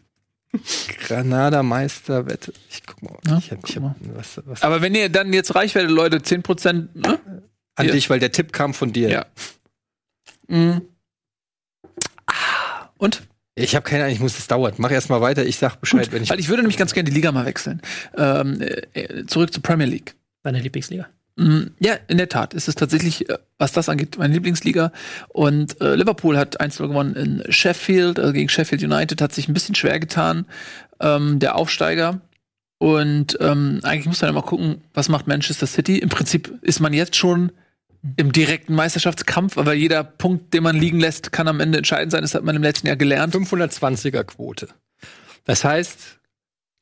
Granada 1.07 1.63
Meisterwette. 1.63 2.54
Ich 2.69 2.84
guck 2.86 3.02
mal. 3.02 3.18
Ja, 3.28 3.38
ich 3.38 3.52
hab, 3.52 3.68
ich 3.68 3.75
hab, 3.75 3.96
was, 4.13 4.42
was 4.46 4.63
Aber 4.63 4.81
wenn 4.81 4.96
ihr 4.96 5.10
dann 5.10 5.34
jetzt 5.34 5.56
reich 5.56 5.75
werdet, 5.75 5.92
Leute, 5.92 6.18
10%, 6.18 6.90
ne? 6.94 7.19
An 7.75 7.86
Hier. 7.86 7.94
dich, 7.94 8.10
weil 8.10 8.19
der 8.19 8.31
Tipp 8.31 8.54
kam 8.54 8.74
von 8.74 8.94
dir. 8.94 9.10
Ja. 9.10 9.25
Mhm. 10.48 10.81
Ah, 12.28 12.90
und? 12.98 13.24
Ich 13.56 13.75
habe 13.75 13.84
keine 13.88 14.04
Ahnung, 14.04 14.16
ich 14.16 14.22
muss, 14.22 14.36
das 14.36 14.48
dauert. 14.48 14.80
Mach 14.80 14.92
erst 14.92 15.10
mal 15.10 15.22
weiter, 15.22 15.46
ich 15.46 15.57
sag 15.57 15.78
Bescheid, 15.78 16.06
Gut, 16.06 16.12
wenn 16.13 16.24
ich. 16.24 16.30
Weil 16.30 16.40
ich 16.40 16.50
würde 16.50 16.62
nämlich 16.62 16.78
ganz 16.78 16.94
gerne 16.94 17.10
die 17.10 17.16
Liga 17.16 17.31
mal 17.31 17.46
wechseln. 17.46 17.81
Ähm, 18.18 18.62
äh, 18.62 19.25
zurück 19.25 19.54
zur 19.54 19.63
Premier 19.63 19.88
League. 19.88 20.16
Deine 20.44 20.60
Lieblingsliga. 20.60 21.07
Mhm. 21.38 21.72
Ja, 21.80 21.96
in 22.08 22.18
der 22.18 22.30
Tat 22.30 22.54
ist 22.54 22.68
es 22.68 22.76
tatsächlich, 22.76 23.30
äh, 23.30 23.38
was 23.58 23.74
das 23.74 23.90
angeht, 23.90 24.18
meine 24.18 24.34
Lieblingsliga. 24.34 24.92
Und 25.30 25.82
äh, 25.82 25.96
Liverpool 25.96 26.38
hat 26.38 26.62
1-0 26.62 26.88
gewonnen 26.88 27.16
in 27.16 27.44
Sheffield, 27.52 28.20
also 28.20 28.34
gegen 28.34 28.50
Sheffield 28.50 28.84
United, 28.84 29.22
hat 29.22 29.34
sich 29.34 29.48
ein 29.48 29.54
bisschen 29.54 29.76
schwer 29.76 30.00
getan, 30.00 30.45
ähm, 31.00 31.40
der 31.40 31.56
Aufsteiger. 31.56 32.21
Und 32.78 33.38
ähm, 33.42 33.80
eigentlich 33.83 34.06
muss 34.06 34.21
man 34.21 34.30
ja 34.30 34.33
mal 34.33 34.42
gucken, 34.42 34.81
was 34.94 35.09
macht 35.09 35.28
Manchester 35.28 35.68
City. 35.68 35.98
Im 35.98 36.09
Prinzip 36.09 36.54
ist 36.62 36.80
man 36.80 36.94
jetzt 36.94 37.16
schon 37.16 37.52
im 38.18 38.31
direkten 38.31 38.76
Meisterschaftskampf, 38.76 39.57
aber 39.57 39.74
jeder 39.74 40.04
Punkt, 40.04 40.54
den 40.54 40.64
man 40.64 40.76
liegen 40.76 41.00
lässt, 41.00 41.31
kann 41.31 41.48
am 41.48 41.59
Ende 41.59 41.80
entscheidend 41.80 42.12
sein. 42.12 42.21
Das 42.21 42.36
hat 42.36 42.44
man 42.44 42.56
im 42.56 42.64
letzten 42.64 42.88
Jahr 42.88 42.95
gelernt. 42.95 43.33
520er 43.33 44.24
Quote. 44.24 44.68
Das 45.45 45.64
heißt, 45.64 46.19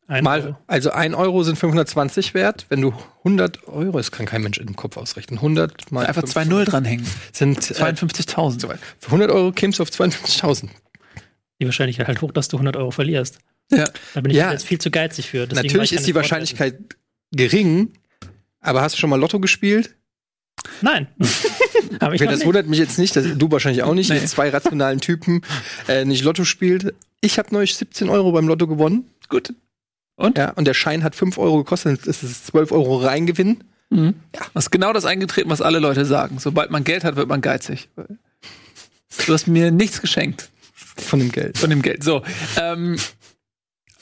ein 0.08 0.24
mal, 0.24 0.42
Euro. 0.42 0.58
also 0.68 0.92
ein 0.92 1.16
Euro 1.16 1.44
sind 1.44 1.58
520 1.58 2.34
wert. 2.34 2.66
Wenn 2.70 2.82
du 2.82 2.94
100 3.20 3.68
Euro, 3.68 3.98
das 3.98 4.12
kann 4.12 4.26
kein 4.26 4.42
Mensch 4.42 4.58
im 4.58 4.76
Kopf 4.76 4.98
ausrechnen, 4.98 5.40
100 5.40 5.92
mal. 5.92 6.06
Einfach 6.06 6.24
2-0 6.24 6.66
dranhängen. 6.66 7.06
Sind 7.32 7.60
52.000. 7.60 8.66
Äh, 8.66 8.78
für 9.00 9.08
100 9.08 9.32
Euro 9.32 9.52
kämst 9.52 9.80
du 9.80 9.84
auf 9.84 9.90
52.000. 9.90 10.70
Die 11.60 11.66
Wahrscheinlichkeit 11.66 12.08
halt 12.08 12.22
hoch, 12.22 12.32
dass 12.32 12.50
du 12.50 12.58
100 12.58 12.76
Euro 12.76 12.92
verlierst. 12.92 13.40
Ja. 13.72 13.86
Da 14.14 14.22
bin 14.22 14.32
ich 14.32 14.38
ja. 14.38 14.52
jetzt 14.52 14.66
viel 14.66 14.80
zu 14.80 14.92
geizig 14.92 15.30
für. 15.30 15.48
Deswegen 15.48 15.68
Natürlich 15.68 15.94
ist 15.94 16.06
die 16.06 16.16
Wahrscheinlichkeit 16.16 16.78
gering, 17.32 17.94
aber 18.60 18.82
hast 18.82 18.96
du 18.96 19.00
schon 19.00 19.10
mal 19.10 19.20
Lotto 19.20 19.40
gespielt? 19.40 19.96
Nein. 20.82 21.08
aber 22.00 22.16
ich 22.16 22.22
das 22.22 22.40
nicht. 22.40 22.46
wundert 22.46 22.68
mich 22.68 22.80
jetzt 22.80 23.00
nicht, 23.00 23.16
dass 23.16 23.26
du 23.36 23.52
wahrscheinlich 23.52 23.84
auch 23.84 23.94
nicht, 23.94 24.10
nee. 24.10 24.24
zwei 24.26 24.50
rationalen 24.50 25.00
Typen 25.00 25.42
äh, 25.88 26.06
nicht 26.06 26.24
Lotto 26.24 26.44
spielt. 26.44 26.94
Ich 27.22 27.40
habe 27.40 27.50
neulich 27.52 27.76
17 27.76 28.10
Euro 28.10 28.32
beim 28.32 28.48
Lotto 28.48 28.68
gewonnen. 28.68 29.10
Gut. 29.30 29.54
Und? 30.16 30.38
Ja, 30.38 30.52
und 30.52 30.66
der 30.66 30.74
Schein 30.74 31.04
hat 31.04 31.16
5 31.16 31.38
Euro 31.38 31.58
gekostet, 31.58 32.08
das 32.08 32.24
ist 32.24 32.48
12 32.48 32.72
Euro 32.72 32.98
Reingewinn. 32.98 33.64
Mhm. 33.90 34.16
Ja. 34.36 34.42
Das 34.54 34.66
ist 34.66 34.72
genau 34.72 34.94
das 34.94 35.06
eingetreten, 35.06 35.50
was 35.50 35.62
alle 35.62 35.80
Leute 35.80 36.06
sagen. 36.06 36.40
Sobald 36.40 36.72
man 36.72 36.84
Geld 36.84 37.04
hat, 37.04 37.16
wird 37.16 37.28
man 37.28 37.42
geizig. 37.42 37.90
Du 39.26 39.34
hast 39.34 39.48
mir 39.48 39.72
nichts 39.72 40.02
geschenkt. 40.02 40.50
Von 40.74 41.20
dem 41.20 41.32
Geld. 41.32 41.58
Von 41.58 41.70
dem 41.70 41.82
Geld. 41.82 42.04
So. 42.04 42.24
Ähm, 42.60 42.98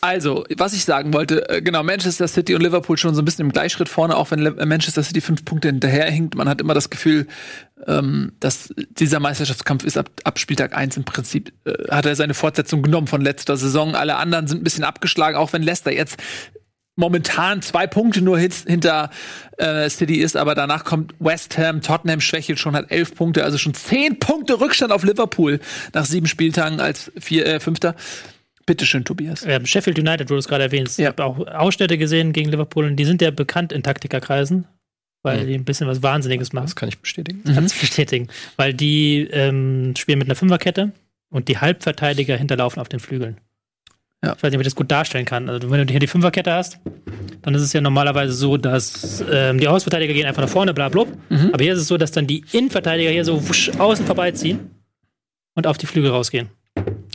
also, 0.02 0.46
was 0.58 0.74
ich 0.74 0.84
sagen 0.84 1.14
wollte, 1.14 1.48
äh, 1.48 1.62
genau, 1.62 1.84
Manchester 1.84 2.28
City 2.28 2.56
und 2.56 2.62
Liverpool 2.62 2.98
schon 2.98 3.14
so 3.14 3.22
ein 3.22 3.26
bisschen 3.26 3.46
im 3.46 3.52
Gleichschritt 3.52 3.88
vorne, 3.88 4.18
auch 4.18 4.32
wenn 4.32 4.44
äh, 4.44 4.66
Manchester 4.66 5.04
City 5.04 5.22
fünf 5.22 5.46
Punkte 5.46 5.68
hinterherhinkt. 5.68 6.34
Man 6.34 6.50
hat 6.50 6.60
immer 6.60 6.74
das 6.74 6.90
Gefühl, 6.90 7.28
ähm, 7.86 8.32
dass 8.40 8.74
dieser 8.78 9.20
Meisterschaftskampf 9.20 9.84
ist 9.84 9.98
ab, 9.98 10.10
ab 10.24 10.40
Spieltag 10.40 10.76
eins 10.76 10.98
im 10.98 11.04
Prinzip, 11.04 11.54
äh, 11.66 11.74
hat 11.92 12.08
er 12.08 12.16
seine 12.16 12.34
Fortsetzung 12.34 12.82
genommen 12.82 13.06
von 13.06 13.22
letzter 13.22 13.58
Saison. 13.58 13.94
Alle 13.94 14.16
anderen 14.16 14.48
sind 14.48 14.62
ein 14.62 14.64
bisschen 14.64 14.84
abgeschlagen, 14.84 15.38
auch 15.38 15.54
wenn 15.54 15.62
Leicester 15.62 15.92
jetzt 15.92 16.18
momentan 16.96 17.62
zwei 17.62 17.86
Punkte 17.86 18.22
nur 18.22 18.40
hinter 18.40 19.12
äh, 19.58 19.88
City 19.88 20.16
ist, 20.16 20.36
aber 20.36 20.56
danach 20.56 20.84
kommt 20.84 21.14
West 21.20 21.58
Ham, 21.58 21.82
Tottenham 21.82 22.22
schwächelt 22.22 22.60
schon, 22.60 22.76
hat 22.76 22.92
elf 22.92 23.14
Punkte, 23.16 23.44
also 23.44 23.58
schon 23.58 23.76
zehn 23.76 24.20
Punkte 24.20 24.60
Rückstand 24.60 24.92
auf 24.92 25.04
Liverpool 25.04 25.60
nach 25.94 26.06
sieben 26.06 26.28
Spieltagen 26.28 26.80
als 26.80 27.12
vier, 27.20 27.46
äh, 27.46 27.60
Fünfter. 27.60 27.96
Bitteschön, 28.72 29.04
Tobias. 29.04 29.46
Ähm, 29.46 29.66
Sheffield 29.66 30.00
United, 30.00 30.30
wo 30.30 30.36
du 30.36 30.40
es 30.40 30.48
gerade 30.48 30.64
erwähnst. 30.64 30.98
Ja. 30.98 31.10
Ich 31.10 31.18
habe 31.18 31.26
auch 31.26 31.46
Ausschnitte 31.46 31.98
gesehen 31.98 32.32
gegen 32.32 32.50
Liverpool 32.50 32.86
und 32.86 32.96
die 32.96 33.04
sind 33.04 33.22
ja 33.22 33.30
bekannt 33.30 33.74
in 33.74 33.84
Taktikerkreisen, 33.84 34.66
weil 35.24 35.44
mhm. 35.44 35.48
die 35.48 35.56
ein 35.56 35.66
bisschen 35.66 35.88
was 35.88 36.02
Wahnsinniges 36.02 36.54
machen. 36.54 36.68
Das 36.68 36.78
kann 36.78 36.88
ich 36.88 36.98
bestätigen. 36.98 37.42
Mhm. 37.44 37.54
Kannst 37.54 37.78
bestätigen. 37.82 38.30
Weil 38.56 38.74
die 38.74 39.28
ähm, 39.30 39.94
spielen 39.98 40.20
mit 40.20 40.30
einer 40.30 40.36
Fünferkette 40.36 40.94
und 41.30 41.50
die 41.50 41.58
Halbverteidiger 41.58 42.38
hinterlaufen 42.38 42.80
auf 42.80 42.88
den 42.88 43.02
Flügeln. 43.02 43.42
Ja. 44.24 44.36
Ich 44.38 44.42
weiß 44.42 44.52
nicht, 44.52 44.56
ob 44.56 44.62
ich 44.62 44.68
das 44.68 44.76
gut 44.76 44.90
darstellen 44.90 45.26
kann. 45.26 45.50
Also, 45.50 45.70
wenn 45.70 45.86
du 45.86 45.92
hier 45.92 46.00
die 46.00 46.08
Fünferkette 46.08 46.54
hast, 46.54 46.80
dann 47.42 47.54
ist 47.54 47.64
es 47.64 47.74
ja 47.74 47.82
normalerweise 47.82 48.32
so, 48.32 48.56
dass 48.56 49.22
ähm, 49.30 49.60
die 49.60 49.68
Außenverteidiger 49.68 50.14
gehen 50.14 50.28
einfach 50.28 50.44
nach 50.44 50.50
vorne, 50.50 50.74
bla, 50.74 50.88
bla. 50.88 51.08
Mhm. 51.28 51.50
Aber 51.52 51.62
hier 51.62 51.74
ist 51.74 51.80
es 51.80 51.90
so, 51.90 51.98
dass 51.98 52.12
dann 52.14 52.26
die 52.26 52.46
Innenverteidiger 52.54 53.12
hier 53.12 53.26
so 53.26 53.50
wusch, 53.50 53.70
außen 53.78 54.06
vorbeiziehen 54.06 54.72
und 55.56 55.68
auf 55.68 55.78
die 55.78 55.88
Flügel 55.88 56.12
rausgehen. 56.12 56.48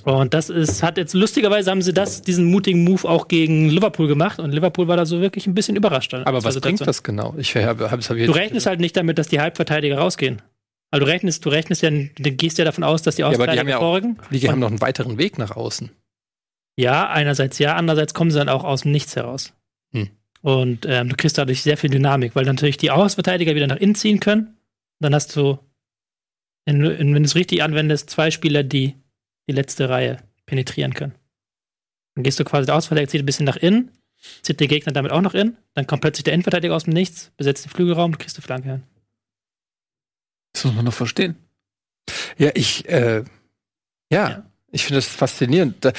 Und 0.06 0.34
das 0.34 0.50
ist, 0.50 0.84
hat 0.84 0.98
jetzt 0.98 1.14
lustigerweise 1.14 1.68
haben 1.68 1.82
sie 1.82 1.92
das, 1.92 2.22
diesen 2.22 2.44
mutigen 2.44 2.84
Move 2.84 3.08
auch 3.08 3.26
gegen 3.26 3.68
Liverpool 3.68 4.06
gemacht 4.06 4.38
und 4.38 4.52
Liverpool 4.52 4.86
war 4.86 4.96
da 4.96 5.04
so 5.04 5.20
wirklich 5.20 5.48
ein 5.48 5.54
bisschen 5.54 5.75
überrascht. 5.75 6.14
Aber 6.14 6.44
was 6.44 6.60
bringt 6.60 6.80
das 6.80 7.02
genau? 7.02 7.34
Ich 7.38 7.56
hab, 7.56 7.80
hab, 7.80 7.90
hab 7.90 8.16
du 8.16 8.30
rechnest 8.30 8.66
halt 8.66 8.78
nicht 8.78 8.96
damit, 8.96 9.18
dass 9.18 9.26
die 9.26 9.40
Halbverteidiger 9.40 9.98
rausgehen. 9.98 10.42
Also 10.92 11.04
du 11.04 11.10
rechnest, 11.10 11.44
du 11.44 11.48
rechnest 11.48 11.82
ja, 11.82 11.90
du 11.90 12.30
gehst 12.30 12.56
ja 12.58 12.64
davon 12.64 12.84
aus, 12.84 13.02
dass 13.02 13.16
die 13.16 13.25
Außenverteidiger 13.25 13.68
ja, 13.68 13.78
aber 13.78 14.00
die 14.00 14.06
haben 14.06 14.14
ja 14.14 14.22
auch, 14.22 14.30
Die 14.30 14.48
haben 14.48 14.60
noch 14.60 14.68
einen 14.68 14.80
weiteren 14.80 15.18
Weg 15.18 15.38
nach 15.38 15.56
außen. 15.56 15.90
Ja, 16.76 17.08
einerseits 17.08 17.58
ja, 17.58 17.75
andererseits 17.75 18.14
kommen 18.14 18.30
sie 18.30 18.38
dann 18.38 18.48
auch 18.48 18.62
aus 18.62 18.82
dem 18.82 18.92
Nichts 18.92 19.16
heraus. 19.16 19.54
Hm. 19.92 20.10
Und 20.40 20.86
ähm, 20.88 21.08
du 21.08 21.16
kriegst 21.16 21.36
dadurch 21.36 21.62
sehr 21.62 21.76
viel 21.76 21.90
Dynamik, 21.90 22.36
weil 22.36 22.44
natürlich 22.44 22.76
die 22.76 22.92
Außenverteidiger 22.92 23.56
wieder 23.56 23.66
nach 23.66 23.78
innen 23.78 23.96
ziehen 23.96 24.20
können. 24.20 24.56
Dann 25.00 25.16
hast 25.16 25.34
du, 25.34 25.58
wenn 26.64 26.78
du, 26.78 26.96
wenn 26.96 27.12
du 27.12 27.22
es 27.22 27.34
richtig 27.34 27.64
anwendest, 27.64 28.08
zwei 28.08 28.30
Spieler, 28.30 28.62
die 28.62 28.94
die 29.48 29.52
letzte 29.52 29.88
Reihe 29.88 30.18
penetrieren 30.46 30.94
können. 30.94 31.14
Dann 32.14 32.24
gehst 32.24 32.40
du 32.40 32.44
quasi, 32.44 32.66
der 32.66 32.76
Außenverteidiger 32.76 33.10
zieht 33.10 33.22
ein 33.22 33.26
bisschen 33.26 33.46
nach 33.46 33.56
innen, 33.56 33.90
zieht 34.42 34.60
der 34.60 34.68
Gegner 34.68 34.92
damit 34.92 35.12
auch 35.12 35.20
noch 35.20 35.34
in, 35.34 35.56
dann 35.74 35.86
kommt 35.86 36.02
plötzlich 36.02 36.24
der 36.24 36.34
Innenverteidiger 36.34 36.74
aus 36.74 36.84
dem 36.84 36.94
Nichts, 36.94 37.30
besetzt 37.36 37.64
den 37.64 37.70
Flügelraum, 37.70 38.12
du 38.12 38.18
kriegst 38.18 38.36
die 38.36 38.42
Flanke 38.42 38.70
hin. 38.70 38.82
Das 40.52 40.64
muss 40.64 40.74
man 40.74 40.86
noch 40.86 40.94
verstehen. 40.94 41.36
Ja, 42.38 42.50
ich, 42.54 42.88
äh, 42.88 43.24
ja, 44.10 44.30
ja. 44.30 44.46
ich 44.70 44.84
finde 44.84 44.98
das 44.98 45.06
faszinierend. 45.06 45.84
Da, 45.84 45.92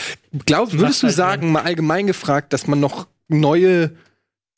glaub, 0.45 0.73
würdest 0.73 1.03
du 1.03 1.09
sagen, 1.09 1.51
mal 1.51 1.61
allgemein 1.61 2.07
gefragt, 2.07 2.53
dass 2.53 2.67
man 2.67 2.79
noch 2.79 3.07
neue 3.27 3.95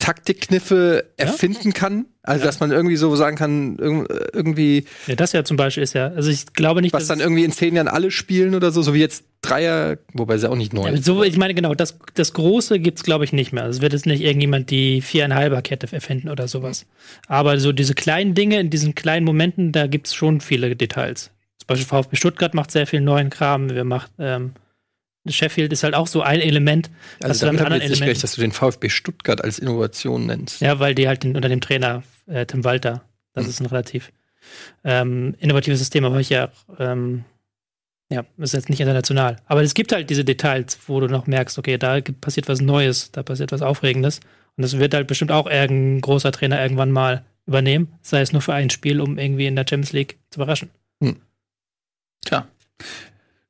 Taktikkniffe 0.00 1.04
erfinden 1.16 1.68
ja? 1.68 1.72
kann? 1.72 2.06
Also, 2.22 2.40
ja. 2.40 2.46
dass 2.46 2.58
man 2.58 2.72
irgendwie 2.72 2.96
so 2.96 3.14
sagen 3.16 3.36
kann, 3.36 3.76
irgendwie. 3.78 4.84
Ja, 5.06 5.14
das 5.14 5.32
ja 5.32 5.44
zum 5.44 5.56
Beispiel 5.56 5.82
ist 5.82 5.92
ja. 5.92 6.08
Also, 6.08 6.30
ich 6.30 6.52
glaube 6.52 6.82
nicht, 6.82 6.92
was 6.92 7.06
dann 7.06 7.20
irgendwie 7.20 7.44
in 7.44 7.52
zehn 7.52 7.76
Jahren 7.76 7.86
alle 7.86 8.10
spielen 8.10 8.54
oder 8.54 8.72
so, 8.72 8.82
so 8.82 8.92
wie 8.94 8.98
jetzt 8.98 9.24
Dreier, 9.42 9.98
wobei 10.12 10.36
sie 10.36 10.50
auch 10.50 10.56
nicht 10.56 10.72
neu 10.72 10.90
ja, 10.90 10.96
so, 11.00 11.22
Ich 11.22 11.38
meine, 11.38 11.54
genau, 11.54 11.74
das, 11.74 11.98
das 12.14 12.32
Große 12.32 12.78
gibt's 12.78 13.04
glaube 13.04 13.24
ich, 13.24 13.32
nicht 13.32 13.52
mehr. 13.52 13.64
Also, 13.64 13.78
es 13.78 13.82
wird 13.82 13.92
jetzt 13.92 14.06
nicht 14.06 14.22
irgendjemand 14.22 14.70
die 14.70 15.00
viereinhalber 15.02 15.62
Kette 15.62 15.86
erfinden 15.92 16.28
oder 16.28 16.48
sowas. 16.48 16.86
Aber 17.28 17.58
so 17.60 17.72
diese 17.72 17.94
kleinen 17.94 18.34
Dinge 18.34 18.58
in 18.58 18.70
diesen 18.70 18.94
kleinen 18.94 19.24
Momenten, 19.24 19.72
da 19.72 19.86
gibt's 19.86 20.14
schon 20.14 20.40
viele 20.40 20.74
Details. 20.74 21.30
Zum 21.58 21.66
Beispiel 21.68 21.86
VfB 21.86 22.16
Stuttgart 22.16 22.54
macht 22.54 22.70
sehr 22.70 22.86
viel 22.86 23.00
neuen 23.00 23.30
Kram. 23.30 23.70
Wir 23.70 23.84
macht, 23.84 24.10
ähm, 24.18 24.52
Sheffield 25.28 25.72
ist 25.72 25.82
halt 25.82 25.94
auch 25.94 26.06
so 26.06 26.22
ein 26.22 26.40
Element. 26.40 26.90
Also 27.22 27.46
damit 27.46 27.60
habe 27.60 27.76
ich 27.76 27.82
jetzt 27.82 27.90
nicht 27.90 28.02
gerecht, 28.02 28.22
dass 28.22 28.34
du 28.34 28.40
den 28.40 28.52
VfB 28.52 28.88
Stuttgart 28.88 29.42
als 29.42 29.58
Innovation 29.58 30.26
nennst. 30.26 30.60
Ja, 30.60 30.78
weil 30.78 30.94
die 30.94 31.08
halt 31.08 31.22
den, 31.22 31.36
unter 31.36 31.48
dem 31.48 31.60
Trainer 31.60 32.02
äh, 32.26 32.46
Tim 32.46 32.64
Walter, 32.64 33.02
das 33.34 33.44
hm. 33.44 33.50
ist 33.50 33.60
ein 33.60 33.66
relativ 33.66 34.12
ähm, 34.84 35.34
innovatives 35.38 35.78
System, 35.78 36.04
aber 36.04 36.20
ich 36.20 36.30
ja, 36.30 36.50
ähm, 36.78 37.24
ja, 38.10 38.24
ist 38.38 38.54
jetzt 38.54 38.70
nicht 38.70 38.80
international. 38.80 39.36
Aber 39.46 39.62
es 39.62 39.74
gibt 39.74 39.92
halt 39.92 40.10
diese 40.10 40.24
Details, 40.24 40.78
wo 40.86 41.00
du 41.00 41.06
noch 41.06 41.26
merkst, 41.26 41.58
okay, 41.58 41.78
da 41.78 42.00
passiert 42.20 42.48
was 42.48 42.60
Neues, 42.60 43.12
da 43.12 43.22
passiert 43.22 43.52
was 43.52 43.62
Aufregendes. 43.62 44.20
Und 44.56 44.62
das 44.62 44.78
wird 44.78 44.94
halt 44.94 45.06
bestimmt 45.06 45.32
auch 45.32 45.46
irgendein 45.46 46.00
großer 46.00 46.32
Trainer 46.32 46.60
irgendwann 46.60 46.90
mal 46.90 47.24
übernehmen, 47.46 47.92
sei 48.02 48.20
es 48.20 48.32
nur 48.32 48.42
für 48.42 48.54
ein 48.54 48.70
Spiel, 48.70 49.00
um 49.00 49.18
irgendwie 49.18 49.46
in 49.46 49.56
der 49.56 49.64
Champions 49.68 49.92
League 49.92 50.18
zu 50.30 50.38
überraschen. 50.38 50.70
Hm. 51.02 51.16
Tja. 52.24 52.46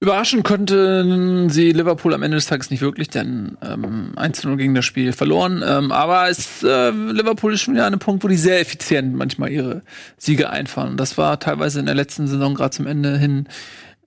Überraschen 0.02 0.42
könnten 0.42 1.50
sie 1.50 1.72
Liverpool 1.72 2.14
am 2.14 2.22
Ende 2.22 2.38
des 2.38 2.46
Tages 2.46 2.70
nicht 2.70 2.80
wirklich, 2.80 3.10
denn 3.10 3.58
ähm, 3.60 4.12
1-0 4.16 4.56
gegen 4.56 4.74
das 4.74 4.86
Spiel 4.86 5.12
verloren. 5.12 5.62
Ähm, 5.66 5.92
aber 5.92 6.30
es, 6.30 6.62
äh, 6.62 6.90
Liverpool 6.90 7.52
ist 7.52 7.60
schon 7.60 7.74
wieder 7.74 7.84
an 7.84 7.92
einem 7.92 8.00
Punkt, 8.00 8.24
wo 8.24 8.28
die 8.28 8.36
sehr 8.36 8.60
effizient 8.60 9.14
manchmal 9.14 9.50
ihre 9.50 9.82
Siege 10.16 10.48
einfahren. 10.48 10.92
Und 10.92 10.96
das 10.96 11.18
war 11.18 11.38
teilweise 11.38 11.80
in 11.80 11.86
der 11.86 11.94
letzten 11.94 12.26
Saison 12.28 12.54
gerade 12.54 12.70
zum 12.70 12.86
Ende 12.86 13.18
hin 13.18 13.46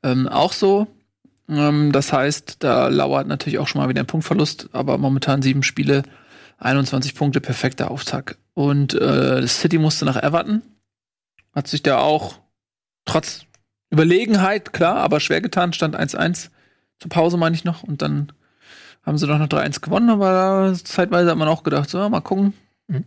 ähm, 0.02 0.28
auch 0.28 0.54
so. 0.54 0.88
Ähm, 1.48 1.92
das 1.92 2.12
heißt, 2.12 2.58
da 2.64 2.88
lauert 2.88 3.28
natürlich 3.28 3.60
auch 3.60 3.68
schon 3.68 3.80
mal 3.80 3.90
wieder 3.90 4.02
ein 4.02 4.08
Punktverlust, 4.08 4.70
aber 4.72 4.98
momentan 4.98 5.44
sieben 5.44 5.62
Spiele, 5.62 6.02
21 6.58 7.14
Punkte, 7.14 7.40
perfekter 7.40 7.92
Auftakt. 7.92 8.40
Und 8.56 8.96
äh, 8.96 9.46
City 9.48 9.78
musste 9.78 10.06
nach 10.06 10.22
Everton. 10.22 10.64
Hat 11.54 11.68
sich 11.68 11.84
da 11.84 12.00
auch 12.00 12.40
trotz 13.06 13.46
Überlegenheit, 13.94 14.74
klar, 14.74 14.98
aber 14.98 15.20
schwer 15.20 15.40
getan, 15.40 15.72
stand 15.72 15.96
1-1 15.96 16.50
zur 17.00 17.10
Pause, 17.10 17.38
meine 17.38 17.56
ich 17.56 17.64
noch. 17.64 17.84
Und 17.84 18.02
dann 18.02 18.32
haben 19.06 19.18
sie 19.18 19.28
doch 19.28 19.38
noch 19.38 19.48
3-1 19.48 19.82
gewonnen, 19.82 20.10
aber 20.10 20.74
zeitweise 20.84 21.30
hat 21.30 21.38
man 21.38 21.48
auch 21.48 21.64
gedacht, 21.64 21.90
so, 21.90 22.10
mal 22.10 22.22
gucken. 22.22 22.54
Mhm. 22.88 23.04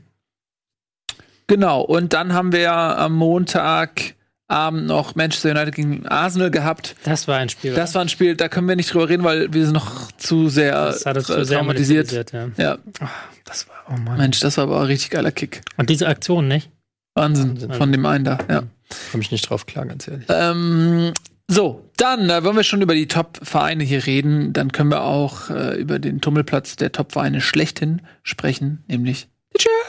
Genau, 1.49 1.81
und 1.81 2.13
dann 2.13 2.33
haben 2.35 2.53
wir 2.53 2.73
am 2.73 3.15
Montagabend 3.15 4.87
noch 4.87 5.17
Manchester 5.17 5.51
United 5.51 5.75
gegen 5.75 6.07
Arsenal 6.07 6.53
gehabt. 6.53 6.95
Das 7.03 7.27
war 7.27 7.39
ein 7.39 7.49
Spiel. 7.49 7.75
Das 7.75 7.95
war 7.97 8.03
ein 8.03 8.09
Spiel, 8.09 8.37
da 8.37 8.49
können 8.49 8.69
wir 8.69 8.77
nicht 8.77 8.95
drüber 8.95 9.09
reden, 9.09 9.25
weil 9.25 9.53
wir 9.53 9.65
sind 9.65 9.75
noch 9.75 10.13
zu 10.13 10.49
sehr, 10.49 10.87
das 10.87 11.05
hat 11.05 11.21
zu 11.21 11.45
sehr 11.45 11.59
traumatisiert. 11.59 12.13
Ja. 12.33 12.49
ja. 12.57 12.79
Oh, 13.01 13.07
das 13.45 13.69
war, 13.69 13.77
oh 13.89 14.01
Mann. 14.01 14.19
Mensch, 14.19 14.39
das 14.39 14.57
war 14.57 14.65
aber 14.65 14.81
ein 14.83 14.87
richtig 14.87 15.11
geiler 15.11 15.33
Kick. 15.33 15.63
Und 15.77 15.91
diese 15.91 16.07
Aktion, 16.07 16.47
nicht? 16.47 16.71
Wahnsinn, 17.15 17.53
Wahnsinn. 17.53 17.73
von 17.73 17.91
dem 17.91 18.07
einen 18.07 18.25
da, 18.25 18.39
ja. 18.49 18.63
Komme 19.11 19.23
ich 19.23 19.31
nicht 19.31 19.49
drauf 19.49 19.67
klar, 19.67 19.87
ganz 19.87 20.09
ehrlich. 20.09 20.27
Ähm, 20.29 21.13
so, 21.49 21.91
dann, 21.97 22.29
äh, 22.29 22.45
wenn 22.45 22.57
wir 22.57 22.65
schon 22.65 22.83
über 22.83 22.95
die 22.95 23.09
Top-Vereine 23.09 23.85
hier 23.85 24.07
reden, 24.07 24.53
dann 24.53 24.73
können 24.73 24.91
wir 24.91 25.03
auch 25.03 25.51
äh, 25.51 25.77
über 25.77 25.99
den 25.99 26.21
Tummelplatz 26.21 26.77
der 26.77 26.93
Top-Vereine 26.93 27.41
schlechthin 27.41 28.03
sprechen, 28.23 28.85
nämlich 28.89 29.29
die 29.57 29.63
Champions. 29.63 29.83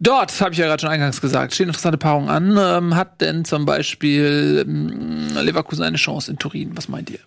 Dort, 0.00 0.40
habe 0.40 0.52
ich 0.52 0.58
ja 0.58 0.66
gerade 0.66 0.80
schon 0.80 0.90
eingangs 0.90 1.20
gesagt, 1.20 1.54
stehen 1.54 1.68
interessante 1.68 1.96
Paarungen 1.96 2.28
an. 2.28 2.56
Ähm, 2.58 2.96
hat 2.96 3.20
denn 3.20 3.44
zum 3.44 3.66
Beispiel 3.66 4.64
ähm, 4.66 5.28
Leverkusen 5.36 5.84
eine 5.84 5.96
Chance 5.96 6.32
in 6.32 6.38
Turin? 6.38 6.76
Was 6.76 6.88
meint 6.88 7.08
ihr? 7.08 7.20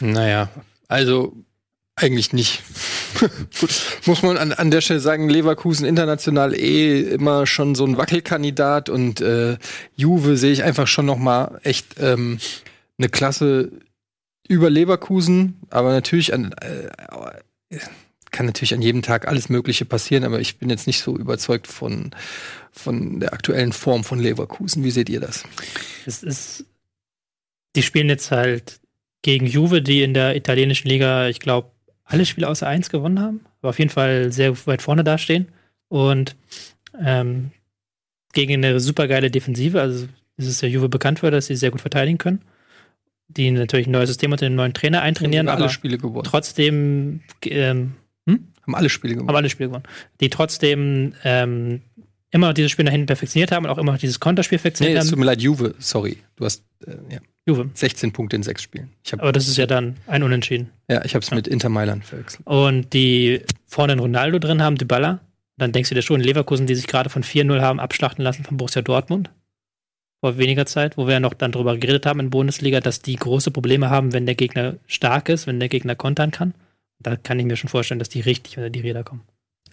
Naja, 0.00 0.50
also 0.86 1.34
eigentlich 1.96 2.34
nicht. 2.34 2.62
Gut, 3.60 4.00
muss 4.06 4.22
man 4.22 4.36
an, 4.36 4.52
an 4.52 4.70
der 4.70 4.80
Stelle 4.80 5.00
sagen, 5.00 5.28
Leverkusen 5.28 5.86
international 5.86 6.54
eh 6.54 7.00
immer 7.00 7.46
schon 7.46 7.74
so 7.74 7.84
ein 7.84 7.96
Wackelkandidat 7.96 8.88
und 8.88 9.20
äh, 9.20 9.56
Juve 9.96 10.36
sehe 10.36 10.52
ich 10.52 10.64
einfach 10.64 10.86
schon 10.86 11.06
noch 11.06 11.18
mal 11.18 11.60
echt 11.62 11.96
ähm, 12.00 12.38
eine 12.98 13.08
Klasse 13.08 13.70
über 14.48 14.70
Leverkusen, 14.70 15.60
aber 15.70 15.92
natürlich 15.92 16.34
an 16.34 16.52
äh, 16.52 17.78
kann 18.30 18.46
natürlich 18.46 18.74
an 18.74 18.82
jedem 18.82 19.02
Tag 19.02 19.28
alles 19.28 19.48
Mögliche 19.48 19.84
passieren, 19.84 20.24
aber 20.24 20.40
ich 20.40 20.58
bin 20.58 20.68
jetzt 20.68 20.86
nicht 20.86 21.00
so 21.00 21.16
überzeugt 21.16 21.66
von 21.66 22.10
von 22.72 23.20
der 23.20 23.32
aktuellen 23.32 23.72
Form 23.72 24.02
von 24.02 24.18
Leverkusen. 24.18 24.82
Wie 24.82 24.90
seht 24.90 25.08
ihr 25.08 25.20
das? 25.20 25.44
Es 26.04 26.24
ist 26.24 26.64
die 27.76 27.82
spielen 27.82 28.08
jetzt 28.08 28.30
halt 28.30 28.80
gegen 29.22 29.46
Juve, 29.46 29.82
die 29.82 30.02
in 30.02 30.14
der 30.14 30.36
italienischen 30.36 30.88
Liga, 30.88 31.28
ich 31.28 31.40
glaube, 31.40 31.70
alle 32.04 32.26
Spiele 32.26 32.48
außer 32.48 32.66
eins 32.66 32.90
gewonnen 32.90 33.20
haben, 33.20 33.40
aber 33.60 33.70
auf 33.70 33.78
jeden 33.78 33.90
Fall 33.90 34.32
sehr 34.32 34.54
weit 34.66 34.82
vorne 34.82 35.04
dastehen. 35.04 35.48
Und 35.88 36.36
ähm, 37.02 37.50
gegen 38.32 38.54
eine 38.54 38.80
supergeile 38.80 39.30
Defensive, 39.30 39.80
also 39.80 40.08
es 40.36 40.46
ist 40.46 40.60
ja 40.60 40.68
Juve 40.68 40.88
bekannt 40.88 41.20
für, 41.20 41.30
dass 41.30 41.46
sie 41.46 41.56
sehr 41.56 41.70
gut 41.70 41.80
verteidigen 41.80 42.18
können. 42.18 42.42
Die 43.28 43.50
natürlich 43.50 43.86
ein 43.86 43.92
neues 43.92 44.10
System 44.10 44.32
unter 44.32 44.46
dem 44.46 44.54
neuen 44.54 44.74
Trainer 44.74 45.02
eintrainieren, 45.02 45.48
haben 45.48 45.62
alle 45.62 45.70
Spiele 45.70 45.96
gewonnen. 45.96 46.24
trotzdem 46.24 47.22
ähm, 47.44 47.94
hm? 48.28 48.48
haben 48.62 48.74
alle 48.74 48.90
Spiele 48.90 49.14
gewonnen. 49.14 49.28
Haben 49.28 49.36
alle 49.36 49.50
Spiele 49.50 49.68
gewonnen. 49.70 49.84
Die 50.20 50.28
trotzdem 50.28 51.14
ähm, 51.24 51.80
immer 52.34 52.52
dieses 52.52 52.72
Spiel 52.72 52.84
nach 52.84 52.92
hinten 52.92 53.06
perfektioniert 53.06 53.52
haben 53.52 53.64
und 53.64 53.70
auch 53.70 53.78
immer 53.78 53.96
dieses 53.96 54.18
Konterspiel 54.18 54.58
perfektioniert 54.58 54.94
nee, 54.94 54.98
haben. 54.98 55.04
Es 55.04 55.10
tut 55.10 55.18
mir 55.20 55.24
leid, 55.24 55.40
Juve, 55.40 55.74
sorry. 55.78 56.18
Du 56.34 56.44
hast 56.44 56.64
äh, 56.84 56.96
ja. 57.14 57.20
Juve. 57.46 57.70
16 57.72 58.12
Punkte 58.12 58.34
in 58.34 58.42
sechs 58.42 58.62
Spielen. 58.62 58.90
Aber 59.12 59.30
das 59.30 59.46
ist 59.46 59.56
ja 59.56 59.66
dann 59.66 59.96
ein 60.08 60.24
Unentschieden. 60.24 60.70
Ja, 60.90 61.04
ich 61.04 61.14
habe 61.14 61.22
es 61.22 61.30
ja. 61.30 61.36
mit 61.36 61.46
Inter 61.46 61.68
Mailand 61.68 62.04
verwechselt. 62.04 62.44
Und 62.44 62.92
die 62.92 63.42
vorne 63.66 63.92
einen 63.92 64.00
Ronaldo 64.00 64.40
drin 64.40 64.62
haben, 64.62 64.76
Baller. 64.76 65.20
Dann 65.56 65.70
denkst 65.70 65.90
du 65.90 65.94
dir 65.94 66.02
schon, 66.02 66.20
Leverkusen, 66.20 66.66
die 66.66 66.74
sich 66.74 66.88
gerade 66.88 67.08
von 67.08 67.22
4-0 67.22 67.60
haben 67.60 67.78
abschlachten 67.78 68.24
lassen 68.24 68.42
von 68.42 68.56
Borussia 68.56 68.82
Dortmund. 68.82 69.30
Vor 70.20 70.36
weniger 70.36 70.66
Zeit, 70.66 70.96
wo 70.96 71.06
wir 71.06 71.14
ja 71.14 71.20
noch 71.20 71.34
dann 71.34 71.52
drüber 71.52 71.76
geredet 71.76 72.06
haben 72.06 72.18
in 72.18 72.30
Bundesliga, 72.30 72.80
dass 72.80 73.00
die 73.00 73.14
große 73.14 73.52
Probleme 73.52 73.90
haben, 73.90 74.12
wenn 74.12 74.26
der 74.26 74.34
Gegner 74.34 74.74
stark 74.88 75.28
ist, 75.28 75.46
wenn 75.46 75.60
der 75.60 75.68
Gegner 75.68 75.94
kontern 75.94 76.32
kann. 76.32 76.54
da 76.98 77.14
kann 77.14 77.38
ich 77.38 77.46
mir 77.46 77.56
schon 77.56 77.70
vorstellen, 77.70 78.00
dass 78.00 78.08
die 78.08 78.22
richtig 78.22 78.56
unter 78.56 78.70
die 78.70 78.80
Räder 78.80 79.04
kommen. 79.04 79.22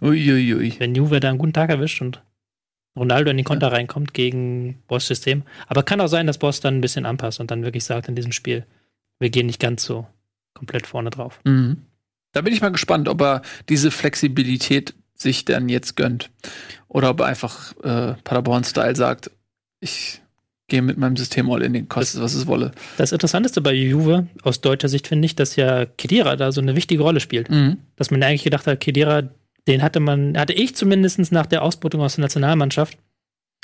Uiuiui. 0.02 0.54
Ui, 0.54 0.56
ui. 0.56 0.76
Wenn 0.78 0.94
Juve 0.94 1.20
da 1.20 1.30
einen 1.30 1.40
guten 1.40 1.54
Tag 1.54 1.72
erwischt 1.72 2.02
und 2.02 2.22
Ronaldo 2.96 3.32
in 3.32 3.38
den 3.38 3.46
Konter 3.46 3.68
ja. 3.68 3.74
reinkommt 3.74 4.14
gegen 4.14 4.82
Boss-System. 4.88 5.44
Aber 5.68 5.84
kann 5.84 6.02
auch 6.02 6.08
sein, 6.08 6.28
dass 6.28 6.38
Boss 6.38 6.60
dann 6.60 6.78
ein 6.78 6.82
bisschen 6.82 7.06
anpasst 7.06 7.40
und 7.40 7.52
dann 7.52 7.64
wirklich 7.64 7.84
sagt 7.84 8.08
in 8.08 8.16
diesem 8.16 8.32
Spiel, 8.32 8.66
wir 9.20 9.30
gehen 9.30 9.46
nicht 9.46 9.60
ganz 9.62 9.84
so 9.84 10.08
komplett 10.54 10.88
vorne 10.88 11.10
drauf. 11.10 11.40
Mhm. 11.46 11.84
Da 12.34 12.42
bin 12.42 12.54
ich 12.54 12.62
mal 12.62 12.72
gespannt, 12.72 13.08
ob 13.08 13.22
er 13.22 13.42
diese 13.70 13.92
Flexibilität 13.92 14.94
sich 15.16 15.46
dann 15.46 15.70
jetzt 15.70 15.96
gönnt. 15.96 16.32
Oder 16.88 17.12
ob 17.12 17.20
er 17.22 17.28
einfach 17.28 17.74
äh, 17.84 18.16
Paderborn-Style 18.24 18.96
sagt, 18.96 19.32
ich 19.80 20.22
gehe 20.68 20.82
mit 20.82 20.98
meinem 20.98 21.18
System 21.18 21.52
all 21.52 21.62
in 21.62 21.74
den 21.74 21.90
kostet, 21.90 22.22
was 22.22 22.34
es 22.34 22.48
wolle. 22.48 22.72
Das 22.98 23.12
Interessanteste 23.12 23.62
bei 23.62 23.74
Juve 23.74 24.28
aus 24.42 24.62
deutscher 24.62 24.88
Sicht 24.88 25.08
finde 25.08 25.26
ich, 25.26 25.36
dass 25.36 25.58
ja 25.58 25.86
Kedira 25.86 26.38
da 26.38 26.52
so 26.52 26.62
eine 26.62 26.76
wichtige 26.76 27.04
Rolle 27.04 27.20
spielt. 27.20 27.50
Mhm. 27.50 27.78
Dass 27.98 28.10
man 28.10 28.24
eigentlich 28.24 28.44
gedacht 28.44 28.68
hat, 28.68 28.80
Kedira, 28.80 29.30
den 29.68 29.84
hatte 29.84 30.00
man, 30.00 30.38
hatte 30.38 30.54
ich 30.54 30.76
zumindest 30.76 31.32
nach 31.32 31.46
der 31.46 31.62
Ausbeutung 31.62 32.02
aus 32.02 32.16
der 32.16 32.24
Nationalmannschaft 32.24 32.98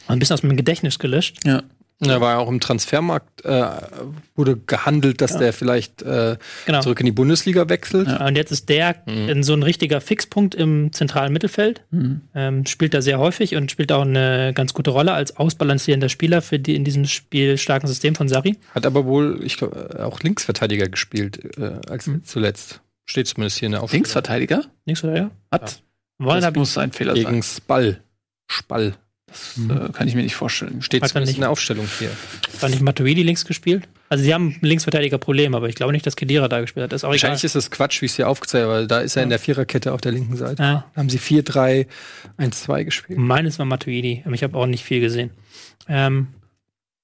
ein 0.07 0.19
bisschen 0.19 0.35
aus 0.35 0.43
meinem 0.43 0.57
Gedächtnis 0.57 0.99
gelöscht. 0.99 1.39
Ja. 1.45 1.63
Er 1.99 2.21
war 2.21 2.33
ja 2.33 2.37
auch 2.37 2.47
im 2.47 2.59
Transfermarkt, 2.59 3.43
äh, 3.43 3.65
wurde 4.35 4.55
gehandelt, 4.55 5.19
dass 5.19 5.31
ja. 5.31 5.39
der 5.39 5.53
vielleicht 5.53 6.03
äh, 6.03 6.37
genau. 6.67 6.81
zurück 6.81 6.99
in 6.99 7.07
die 7.07 7.11
Bundesliga 7.11 7.69
wechselt. 7.69 8.07
Ja, 8.07 8.27
und 8.27 8.35
jetzt 8.35 8.51
ist 8.51 8.69
der 8.69 9.01
mhm. 9.07 9.41
so 9.41 9.53
ein 9.53 9.63
richtiger 9.63 9.99
Fixpunkt 9.99 10.53
im 10.53 10.93
zentralen 10.93 11.33
Mittelfeld. 11.33 11.81
Mhm. 11.89 12.21
Ähm, 12.35 12.65
spielt 12.67 12.93
da 12.93 13.01
sehr 13.01 13.17
häufig 13.17 13.55
und 13.55 13.71
spielt 13.71 13.91
auch 13.91 14.03
eine 14.03 14.53
ganz 14.53 14.75
gute 14.75 14.91
Rolle 14.91 15.13
als 15.13 15.37
ausbalancierender 15.37 16.09
Spieler 16.09 16.43
für 16.43 16.59
die 16.59 16.75
in 16.75 16.83
diesem 16.83 17.05
spielstarken 17.05 17.87
System 17.87 18.13
von 18.13 18.27
Sari. 18.29 18.57
Hat 18.75 18.85
aber 18.85 19.05
wohl, 19.05 19.39
ich 19.43 19.57
glaube, 19.57 20.05
auch 20.05 20.19
Linksverteidiger 20.19 20.89
gespielt 20.89 21.57
äh, 21.57 21.79
als 21.89 22.05
mhm. 22.05 22.23
zuletzt. 22.23 22.81
Steht 23.05 23.27
zumindest 23.27 23.57
hier 23.57 23.67
in 23.67 23.71
der 23.71 23.81
Aufstellung. 23.81 24.03
Linksverteidiger? 24.03 24.65
Linksverteidiger? 24.85 25.31
Hat. 25.51 25.81
Ja. 26.19 26.39
Das 26.39 26.53
muss 26.55 26.77
ein 26.77 26.91
Fehler 26.91 27.13
Gegen 27.13 27.25
sein. 27.25 27.33
Gegen 27.33 27.43
Spall. 27.43 28.01
Spall. 28.47 28.95
Das 29.27 29.57
mhm. 29.57 29.71
äh, 29.71 29.89
kann 29.91 30.07
ich 30.07 30.15
mir 30.15 30.23
nicht 30.23 30.35
vorstellen. 30.35 30.81
Steht 30.81 31.05
zumindest 31.05 31.35
in 31.35 31.41
der 31.41 31.49
Aufstellung 31.49 31.87
hier. 31.99 32.09
War 32.61 32.69
nicht 32.69 32.81
Matuidi 32.81 33.23
links 33.23 33.45
gespielt? 33.45 33.87
Also 34.09 34.23
sie 34.23 34.33
haben 34.33 34.55
ein 34.61 34.65
Linksverteidiger-Problem, 34.65 35.53
aber 35.53 35.67
ich 35.67 35.75
glaube 35.75 35.91
nicht, 35.91 36.05
dass 36.05 36.15
Kedira 36.15 36.47
da 36.47 36.61
gespielt 36.61 36.85
hat. 36.85 36.93
Das 36.93 37.01
ist 37.01 37.03
auch 37.03 37.09
Wahrscheinlich 37.09 37.41
egal. 37.41 37.47
ist 37.47 37.55
das 37.55 37.71
Quatsch, 37.71 38.01
wie 38.01 38.05
es 38.05 38.15
hier 38.15 38.29
aufgezeigt 38.29 38.67
weil 38.67 38.87
da 38.87 38.99
ist 38.99 39.17
er 39.17 39.21
ja. 39.21 39.23
in 39.25 39.29
der 39.29 39.39
Viererkette 39.39 39.91
auf 39.91 39.99
der 39.99 40.13
linken 40.13 40.37
Seite. 40.37 40.63
Ja. 40.63 40.85
Da 40.93 40.99
haben 40.99 41.09
sie 41.09 41.19
4-3-1-2 41.19 42.85
gespielt. 42.85 43.19
Meines 43.19 43.59
war 43.59 43.65
Matuidi, 43.65 44.23
aber 44.25 44.33
ich 44.33 44.43
habe 44.43 44.57
auch 44.57 44.65
nicht 44.65 44.85
viel 44.85 45.01
gesehen. 45.01 45.31
Ähm, 45.89 46.27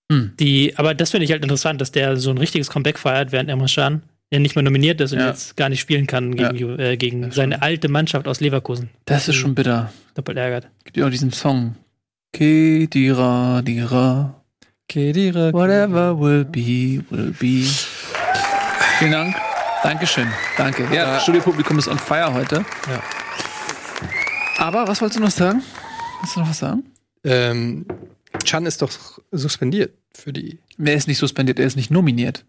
hm. 0.10 0.32
die, 0.39 0.77
aber 0.77 0.93
das 0.93 1.12
finde 1.12 1.25
ich 1.25 1.32
halt 1.32 1.43
interessant, 1.43 1.82
dass 1.82 1.91
der 1.91 2.15
so 2.17 2.29
ein 2.29 2.38
richtiges 2.38 2.70
Comeback 2.70 2.98
feiert, 2.98 3.34
während 3.34 3.50
Emre 3.50 3.67
Can 3.67 4.01
ja 4.33 4.39
nicht 4.39 4.55
mehr 4.55 4.63
nominiert 4.63 4.99
ist 4.99 5.13
und 5.13 5.19
ja. 5.19 5.27
jetzt 5.27 5.55
gar 5.55 5.69
nicht 5.69 5.79
spielen 5.79 6.07
kann 6.07 6.35
gegen, 6.35 6.57
ja. 6.57 6.77
äh, 6.79 6.97
gegen 6.97 7.31
seine 7.31 7.61
alte 7.61 7.87
Mannschaft 7.87 8.27
aus 8.27 8.39
Leverkusen. 8.39 8.89
Das 9.05 9.27
ist 9.27 9.35
schon 9.35 9.53
bitter. 9.53 9.93
Doppelt 10.15 10.39
ärgert. 10.39 10.67
Gibt 10.83 10.97
ja 10.97 11.05
auch 11.05 11.11
diesen 11.11 11.31
Song. 11.31 11.75
Kedira, 12.33 13.61
Dira. 13.61 14.41
Kedira. 14.89 15.53
Whatever 15.53 16.19
will 16.19 16.45
be, 16.45 17.03
will 17.11 17.31
be. 17.39 17.67
Vielen 18.97 19.11
Dank. 19.11 19.35
Dankeschön. 19.83 20.27
Danke. 20.57 20.87
Ja, 20.91 21.13
das 21.13 21.23
Studiopublikum 21.23 21.77
ist 21.77 21.87
on 21.87 21.99
fire 21.99 22.33
heute. 22.33 22.65
Ja. 22.89 23.03
Aber 24.57 24.87
was 24.87 24.99
wolltest 24.99 25.19
du 25.19 25.23
noch 25.23 25.31
sagen? 25.31 25.61
Willst 26.21 26.35
du 26.35 26.39
noch 26.39 26.49
was 26.49 26.57
sagen? 26.57 26.83
Ähm, 27.23 27.85
Chan 28.43 28.65
ist 28.65 28.81
doch 28.81 28.89
suspendiert 29.31 29.93
für 30.15 30.33
die. 30.33 30.57
Er 30.83 30.95
ist 30.95 31.07
nicht 31.07 31.19
suspendiert, 31.19 31.59
er 31.59 31.67
ist 31.67 31.75
nicht 31.75 31.91
nominiert. 31.91 32.45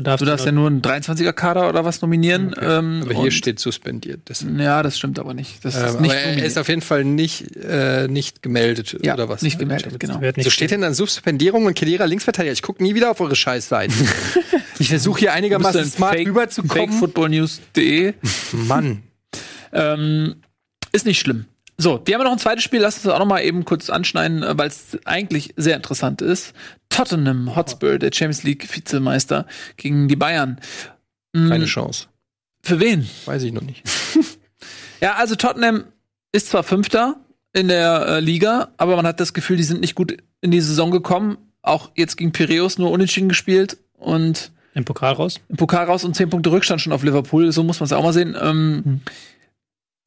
Du 0.00 0.04
darfst, 0.04 0.22
du 0.22 0.24
darfst 0.24 0.46
ja 0.46 0.52
nur 0.52 0.66
einen 0.66 0.80
23er-Kader 0.80 1.68
oder 1.68 1.84
was 1.84 2.00
nominieren. 2.00 2.54
Okay. 2.54 2.78
Ähm, 2.78 3.02
aber 3.04 3.20
hier 3.20 3.30
steht 3.30 3.58
suspendiert. 3.58 4.22
Deswegen. 4.30 4.58
Ja, 4.58 4.82
das 4.82 4.96
stimmt 4.96 5.18
aber 5.18 5.34
nicht. 5.34 5.62
Das 5.62 5.76
ähm, 5.76 5.84
ist 5.84 6.00
nicht 6.00 6.14
er 6.14 6.42
ist 6.42 6.58
auf 6.58 6.68
jeden 6.70 6.80
Fall 6.80 7.04
nicht, 7.04 7.54
äh, 7.56 8.08
nicht 8.08 8.42
gemeldet 8.42 8.96
ja, 9.02 9.12
oder 9.12 9.28
was? 9.28 9.42
Nicht 9.42 9.58
gemeldet, 9.58 10.00
genau. 10.00 10.18
Nicht 10.18 10.42
so 10.42 10.48
steht 10.48 10.70
denn 10.70 10.80
dann 10.80 10.94
Suspendierung 10.94 11.66
und 11.66 11.74
Kedira 11.74 12.06
Linksverteidiger. 12.06 12.52
Ich 12.52 12.62
gucke 12.62 12.82
nie 12.82 12.94
wieder 12.94 13.10
auf 13.10 13.20
eure 13.20 13.36
Scheißseiten. 13.36 13.94
ich 14.78 14.88
versuche 14.88 15.20
hier 15.20 15.32
einigermaßen 15.34 15.84
smart 15.84 16.14
fake, 16.14 16.28
rüberzukommen. 16.28 16.88
Fakefootballnews.de. 16.88 18.14
Mann. 18.52 19.02
ähm, 19.74 20.36
ist 20.92 21.04
nicht 21.04 21.20
schlimm. 21.20 21.44
So, 21.80 22.02
wir 22.04 22.14
haben 22.14 22.24
noch 22.24 22.32
ein 22.32 22.38
zweites 22.38 22.62
Spiel, 22.62 22.80
lass 22.80 22.96
uns 22.96 23.04
das 23.04 23.14
auch 23.14 23.18
noch 23.18 23.26
mal 23.26 23.40
eben 23.40 23.64
kurz 23.64 23.88
anschneiden, 23.88 24.42
äh, 24.42 24.58
weil 24.58 24.68
es 24.68 24.98
eigentlich 25.06 25.54
sehr 25.56 25.76
interessant 25.76 26.20
ist. 26.20 26.52
Tottenham 26.90 27.56
Hotspur, 27.56 27.98
der 27.98 28.10
Champions 28.12 28.42
League 28.42 28.76
Vizemeister 28.76 29.46
gegen 29.78 30.06
die 30.06 30.16
Bayern. 30.16 30.60
Mhm. 31.32 31.48
Keine 31.48 31.64
Chance. 31.64 32.08
Für 32.62 32.80
wen? 32.80 33.08
Weiß 33.24 33.42
ich 33.44 33.52
noch 33.54 33.62
nicht. 33.62 33.82
ja, 35.00 35.14
also 35.14 35.36
Tottenham 35.36 35.84
ist 36.32 36.50
zwar 36.50 36.64
Fünfter 36.64 37.16
in 37.54 37.68
der 37.68 38.06
äh, 38.06 38.20
Liga, 38.20 38.68
aber 38.76 38.96
man 38.96 39.06
hat 39.06 39.18
das 39.18 39.32
Gefühl, 39.32 39.56
die 39.56 39.62
sind 39.62 39.80
nicht 39.80 39.94
gut 39.94 40.18
in 40.42 40.50
die 40.50 40.60
Saison 40.60 40.90
gekommen. 40.90 41.38
Auch 41.62 41.92
jetzt 41.96 42.18
gegen 42.18 42.32
Piraeus 42.32 42.76
nur 42.76 42.90
unentschieden 42.90 43.30
gespielt 43.30 43.78
und 43.94 44.52
im 44.74 44.84
Pokal 44.84 45.14
raus. 45.14 45.40
Im 45.48 45.56
Pokal 45.56 45.86
raus 45.86 46.04
und 46.04 46.14
zehn 46.14 46.28
Punkte 46.28 46.52
Rückstand 46.52 46.82
schon 46.82 46.92
auf 46.92 47.02
Liverpool. 47.02 47.50
So 47.52 47.64
muss 47.64 47.80
man 47.80 47.86
es 47.86 47.92
auch 47.92 48.04
mal 48.04 48.12
sehen. 48.12 48.36
Ähm, 48.38 48.82
mhm. 48.84 49.00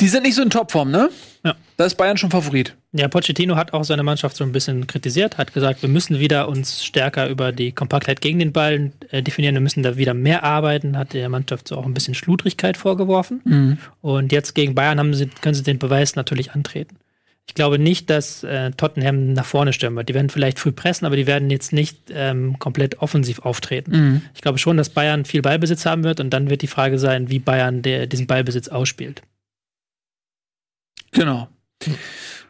Die 0.04 0.10
sind 0.10 0.24
nicht 0.24 0.36
so 0.36 0.42
in 0.42 0.50
Topform, 0.50 0.92
ne? 0.92 1.10
Ja. 1.46 1.56
Da 1.78 1.86
ist 1.86 1.96
Bayern 1.96 2.18
schon 2.18 2.30
Favorit. 2.30 2.76
Ja, 2.92 3.08
Pochettino 3.08 3.56
hat 3.56 3.72
auch 3.72 3.86
seine 3.86 4.04
Mannschaft 4.04 4.36
so 4.36 4.44
ein 4.44 4.52
bisschen 4.52 4.86
kritisiert, 4.86 5.38
hat 5.38 5.54
gesagt, 5.54 5.82
wir 5.82 5.88
müssen 5.88 6.20
wieder 6.20 6.50
uns 6.50 6.84
stärker 6.84 7.30
über 7.30 7.54
die 7.54 7.72
Kompaktheit 7.72 8.20
gegen 8.20 8.38
den 8.38 8.52
Ball 8.52 8.92
äh, 9.12 9.24
definieren, 9.24 9.56
wir 9.56 9.62
müssen 9.62 9.82
da 9.82 9.96
wieder 9.96 10.14
mehr 10.14 10.44
arbeiten, 10.44 10.98
hat 10.98 11.14
der 11.14 11.30
Mannschaft 11.30 11.70
so 11.70 11.78
auch 11.78 11.86
ein 11.86 11.94
bisschen 11.94 12.16
Schludrigkeit 12.16 12.76
vorgeworfen. 12.76 13.40
Mhm. 13.46 13.78
Und 14.02 14.34
jetzt 14.34 14.56
gegen 14.56 14.76
Bayern 14.76 15.00
haben 15.00 15.14
sie, 15.14 15.28
können 15.28 15.56
sie 15.56 15.64
den 15.64 15.80
Beweis 15.80 16.18
natürlich 16.18 16.52
antreten. 16.52 16.98
Ich 17.48 17.54
glaube 17.54 17.80
nicht, 17.80 18.10
dass 18.10 18.44
äh, 18.44 18.72
Tottenham 18.72 19.32
nach 19.32 19.46
vorne 19.46 19.72
stürmen 19.72 19.96
wird. 19.96 20.10
Die 20.10 20.14
werden 20.14 20.30
vielleicht 20.30 20.60
früh 20.60 20.74
pressen, 20.74 21.06
aber 21.06 21.16
die 21.16 21.28
werden 21.28 21.50
jetzt 21.50 21.72
nicht 21.72 22.12
ähm, 22.14 22.60
komplett 22.60 23.00
offensiv 23.00 23.40
auftreten. 23.40 23.92
Mhm. 23.92 24.22
Ich 24.36 24.42
glaube 24.42 24.58
schon, 24.58 24.76
dass 24.76 24.90
Bayern 24.90 25.24
viel 25.24 25.42
Ballbesitz 25.42 25.86
haben 25.86 26.04
wird 26.04 26.20
und 26.20 26.32
dann 26.32 26.50
wird 26.50 26.62
die 26.62 26.68
Frage 26.68 27.00
sein, 27.00 27.30
wie 27.30 27.40
Bayern 27.40 27.82
der, 27.82 28.06
diesen 28.06 28.28
Ballbesitz 28.28 28.68
ausspielt. 28.68 29.22
Genau. 31.14 31.48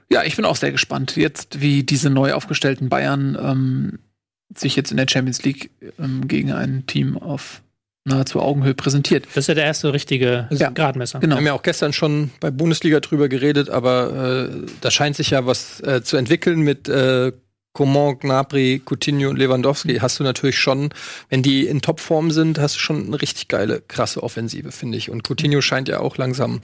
Ja, 0.10 0.23
ich 0.23 0.36
bin 0.36 0.45
auch 0.45 0.56
sehr 0.56 0.71
gespannt, 0.71 1.15
jetzt 1.15 1.62
wie 1.62 1.84
diese 1.84 2.10
neu 2.10 2.34
aufgestellten 2.34 2.89
Bayern 2.89 3.38
ähm, 3.39 3.99
sich 4.56 4.76
jetzt 4.76 4.91
in 4.91 4.97
der 4.97 5.08
Champions 5.10 5.43
League 5.43 5.71
ähm, 5.99 6.28
gegen 6.28 6.52
ein 6.52 6.86
Team 6.86 7.17
auf 7.17 7.62
nahezu 8.06 8.41
Augenhöhe 8.41 8.73
präsentiert. 8.73 9.26
Das 9.28 9.43
ist 9.43 9.47
ja 9.47 9.54
der 9.56 9.65
erste 9.65 9.93
richtige 9.93 10.47
ja, 10.52 10.69
Gradmesser. 10.69 11.19
Genau. 11.19 11.36
Wir 11.36 11.38
haben 11.38 11.45
ja 11.45 11.54
auch 11.54 11.63
gestern 11.63 11.93
schon 11.93 12.32
bei 12.39 12.52
Bundesliga 12.52 12.99
drüber 12.99 13.30
geredet, 13.30 13.69
aber 13.69 14.49
äh, 14.49 14.65
da 14.82 14.91
scheint 14.91 15.15
sich 15.15 15.30
ja 15.30 15.45
was 15.45 15.80
äh, 15.82 16.04
zu 16.04 16.17
entwickeln 16.17 16.62
mit 16.62 16.89
äh, 16.89 17.32
Coman, 17.71 18.19
Gnabry, 18.19 18.82
Coutinho 18.86 19.30
und 19.30 19.38
Lewandowski. 19.38 19.97
Hast 19.97 20.19
du 20.19 20.23
natürlich 20.23 20.60
schon, 20.60 20.89
wenn 21.30 21.41
die 21.41 21.65
in 21.65 21.82
Topform 21.82 22.30
sind, 22.32 22.60
hast 22.60 22.76
du 22.76 22.80
schon 22.80 23.08
eine 23.08 23.21
richtig 23.21 23.47
geile, 23.47 23.82
krasse 23.82 24.21
Offensive, 24.21 24.71
finde 24.71 24.97
ich. 24.97 25.10
Und 25.10 25.28
Coutinho 25.28 25.62
scheint 25.62 25.88
ja 25.88 25.99
auch 25.99 26.17
langsam 26.17 26.62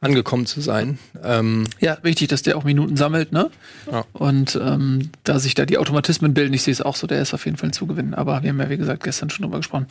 angekommen 0.00 0.46
zu 0.46 0.60
sein. 0.60 0.98
Ähm 1.22 1.64
ja, 1.80 1.98
wichtig, 2.02 2.28
dass 2.28 2.42
der 2.42 2.56
auch 2.56 2.64
Minuten 2.64 2.96
sammelt, 2.96 3.32
ne? 3.32 3.50
Ja. 3.90 4.04
Und 4.12 4.58
ähm, 4.60 5.10
da 5.24 5.38
sich 5.38 5.54
da 5.54 5.66
die 5.66 5.78
Automatismen 5.78 6.34
bilden, 6.34 6.54
ich 6.54 6.62
sehe 6.62 6.72
es 6.72 6.82
auch 6.82 6.96
so, 6.96 7.06
der 7.06 7.20
ist 7.22 7.34
auf 7.34 7.44
jeden 7.44 7.56
Fall 7.56 7.70
ein 7.70 7.72
Zugewinn. 7.72 8.14
Aber 8.14 8.42
wir 8.42 8.50
haben 8.50 8.60
ja, 8.60 8.70
wie 8.70 8.76
gesagt, 8.76 9.04
gestern 9.04 9.30
schon 9.30 9.44
drüber 9.44 9.58
gesprochen. 9.58 9.86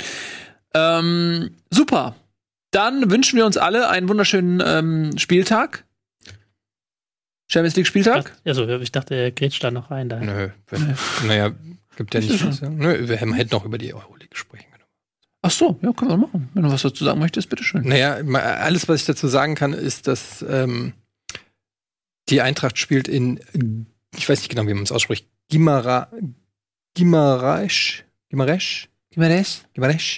Ähm, 0.74 1.52
super. 1.70 2.16
Dann 2.72 3.10
wünschen 3.10 3.38
wir 3.38 3.46
uns 3.46 3.58
alle 3.58 3.90
einen 3.90 4.10
wunderschönen 4.10 4.62
ähm, 4.66 5.18
Spieltag. 5.18 5.86
Champions 7.48 7.76
League 7.76 7.88
Spieltag? 7.88 8.36
Also, 8.44 8.68
ich 8.80 8.92
dachte, 8.92 9.16
er 9.16 9.32
grätscht 9.32 9.64
da 9.64 9.72
noch 9.72 9.92
rein. 9.92 10.10
Da. 10.10 10.20
Nö, 10.20 10.50
naja, 11.28 11.52
gibt 11.96 12.14
ja 12.14 12.20
nicht. 12.20 12.62
Nö, 12.62 13.08
wir 13.08 13.18
hätten 13.18 13.52
noch 13.52 13.66
über 13.66 13.78
die 13.78 13.94
Euroleague 13.94 14.36
sprechen 14.36 14.75
Ach 15.46 15.52
so, 15.52 15.78
ja, 15.84 15.94
können 15.94 16.10
wir 16.10 16.18
machen. 16.18 16.50
Wenn 16.56 16.64
du 16.64 16.72
was 16.72 16.82
dazu 16.82 17.06
sagen 17.06 17.20
möchtest, 17.20 17.50
bitteschön. 17.50 17.88
Naja, 17.88 18.16
alles, 18.16 18.90
was 18.90 19.02
ich 19.02 19.06
dazu 19.06 19.28
sagen 19.28 19.54
kann, 19.54 19.74
ist, 19.74 20.08
dass 20.08 20.44
ähm, 20.50 20.94
die 22.30 22.42
Eintracht 22.42 22.80
spielt 22.80 23.08
in, 23.08 23.40
ich 24.18 24.28
weiß 24.28 24.40
nicht 24.40 24.50
genau, 24.50 24.68
wie 24.68 24.74
man 24.74 24.82
es 24.82 24.92
ausspricht, 24.92 25.28
Gimara, 25.48 26.10
Gimaraesch, 26.96 28.06
Gimaresch? 28.30 28.90
Gimaresch? 29.12 29.62
Gimaresch. 29.76 30.18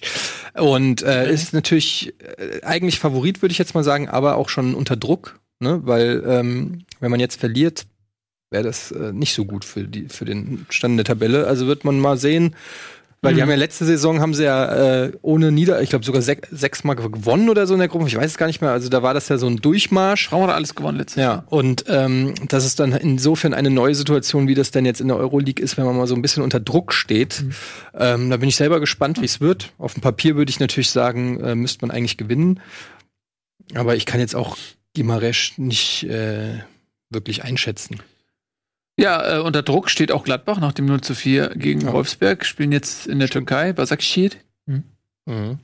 Und 0.54 1.02
äh, 1.02 1.30
ist 1.30 1.52
natürlich 1.52 2.14
äh, 2.22 2.62
eigentlich 2.64 2.98
Favorit, 2.98 3.42
würde 3.42 3.52
ich 3.52 3.58
jetzt 3.58 3.76
mal 3.76 3.84
sagen, 3.84 4.08
aber 4.08 4.38
auch 4.38 4.48
schon 4.48 4.76
unter 4.76 4.96
Druck, 4.96 5.42
ne? 5.60 5.82
weil 5.84 6.24
ähm, 6.26 6.86
wenn 7.02 7.12
man 7.12 7.20
jetzt 7.20 7.38
verliert, 7.38 7.86
wäre 8.50 8.64
das 8.64 8.94
äh, 8.94 9.12
nicht 9.12 9.34
so 9.34 9.44
gut 9.44 9.66
für, 9.66 9.84
die, 9.84 10.08
für 10.08 10.24
den 10.24 10.66
Stand 10.70 10.98
der 10.98 11.04
Tabelle. 11.04 11.48
Also 11.48 11.68
wird 11.68 11.84
man 11.84 12.00
mal 12.00 12.18
sehen, 12.18 12.56
weil 13.28 13.34
mhm. 13.34 13.36
die 13.36 13.42
haben 13.42 13.50
ja 13.50 13.56
letzte 13.58 13.84
Saison 13.84 14.22
haben 14.22 14.34
sie 14.34 14.46
ja 14.46 15.04
äh, 15.04 15.12
ohne 15.22 15.52
Nieder, 15.52 15.82
ich 15.82 15.90
glaube 15.90 16.06
sogar 16.06 16.22
sech, 16.22 16.40
sechsmal 16.50 16.96
gewonnen 16.96 17.50
oder 17.50 17.68
so 17.68 17.74
in 17.74 17.80
der 17.80 17.90
Gruppe. 17.90 18.08
Ich 18.08 18.16
weiß 18.16 18.32
es 18.32 18.38
gar 18.38 18.48
nicht 18.48 18.62
mehr. 18.62 18.72
Also 18.72 18.88
da 18.88 19.04
war 19.04 19.14
das 19.14 19.28
ja 19.28 19.38
so 19.38 19.48
ein 19.48 19.58
Durchmarsch. 19.58 20.30
Frauen 20.30 20.48
hat 20.48 20.56
alles 20.56 20.76
gewonnen 20.76 20.98
letztes 20.98 21.22
Jahr. 21.22 21.36
Ja. 21.36 21.44
Und 21.50 21.84
ähm, 21.90 22.34
das 22.48 22.64
ist 22.64 22.80
dann 22.80 22.94
insofern 22.94 23.54
eine 23.54 23.70
neue 23.70 23.96
Situation, 23.96 24.48
wie 24.48 24.56
das 24.56 24.72
denn 24.72 24.86
jetzt 24.86 25.02
in 25.02 25.10
der 25.10 25.18
Euroleague 25.18 25.62
ist, 25.62 25.76
wenn 25.76 25.86
man 25.86 25.98
mal 25.98 26.08
so 26.08 26.16
ein 26.16 26.22
bisschen 26.22 26.42
unter 26.42 26.62
Druck 26.62 26.94
steht. 26.94 27.44
Mhm. 27.44 27.52
Ähm, 27.96 28.30
da 28.30 28.38
bin 28.38 28.48
ich 28.48 28.56
selber 28.56 28.80
gespannt, 28.80 29.22
wie 29.22 29.26
es 29.26 29.42
wird. 29.42 29.74
Auf 29.78 29.94
dem 29.94 30.02
Papier 30.02 30.38
würde 30.38 30.50
ich 30.50 30.62
natürlich 30.62 30.90
sagen, 30.90 31.42
äh, 31.42 31.54
müsste 31.54 31.86
man 31.86 31.94
eigentlich 31.94 32.16
gewinnen. 32.16 32.62
Aber 33.74 33.98
ich 33.98 34.06
kann 34.06 34.22
jetzt 34.22 34.36
auch 34.36 34.56
Gimaresch 34.94 35.58
nicht 35.58 36.04
äh, 36.06 36.60
wirklich 37.10 37.44
einschätzen. 37.44 37.98
Ja, 39.00 39.38
äh, 39.38 39.40
unter 39.42 39.62
Druck 39.62 39.90
steht 39.90 40.12
auch 40.12 40.24
Gladbach 40.24 40.60
nach 40.60 40.74
dem 40.74 40.86
0 40.88 41.02
zu 41.02 41.14
4 41.14 41.50
gegen 41.56 41.82
Ja. 41.82 41.94
Wolfsberg. 41.94 42.46
Spielen 42.46 42.72
jetzt 42.72 43.08
in 43.08 43.20
der 43.20 43.30
Türkei, 43.30 43.74
Basakşehir. 43.74 44.32
Mhm. 44.66 45.60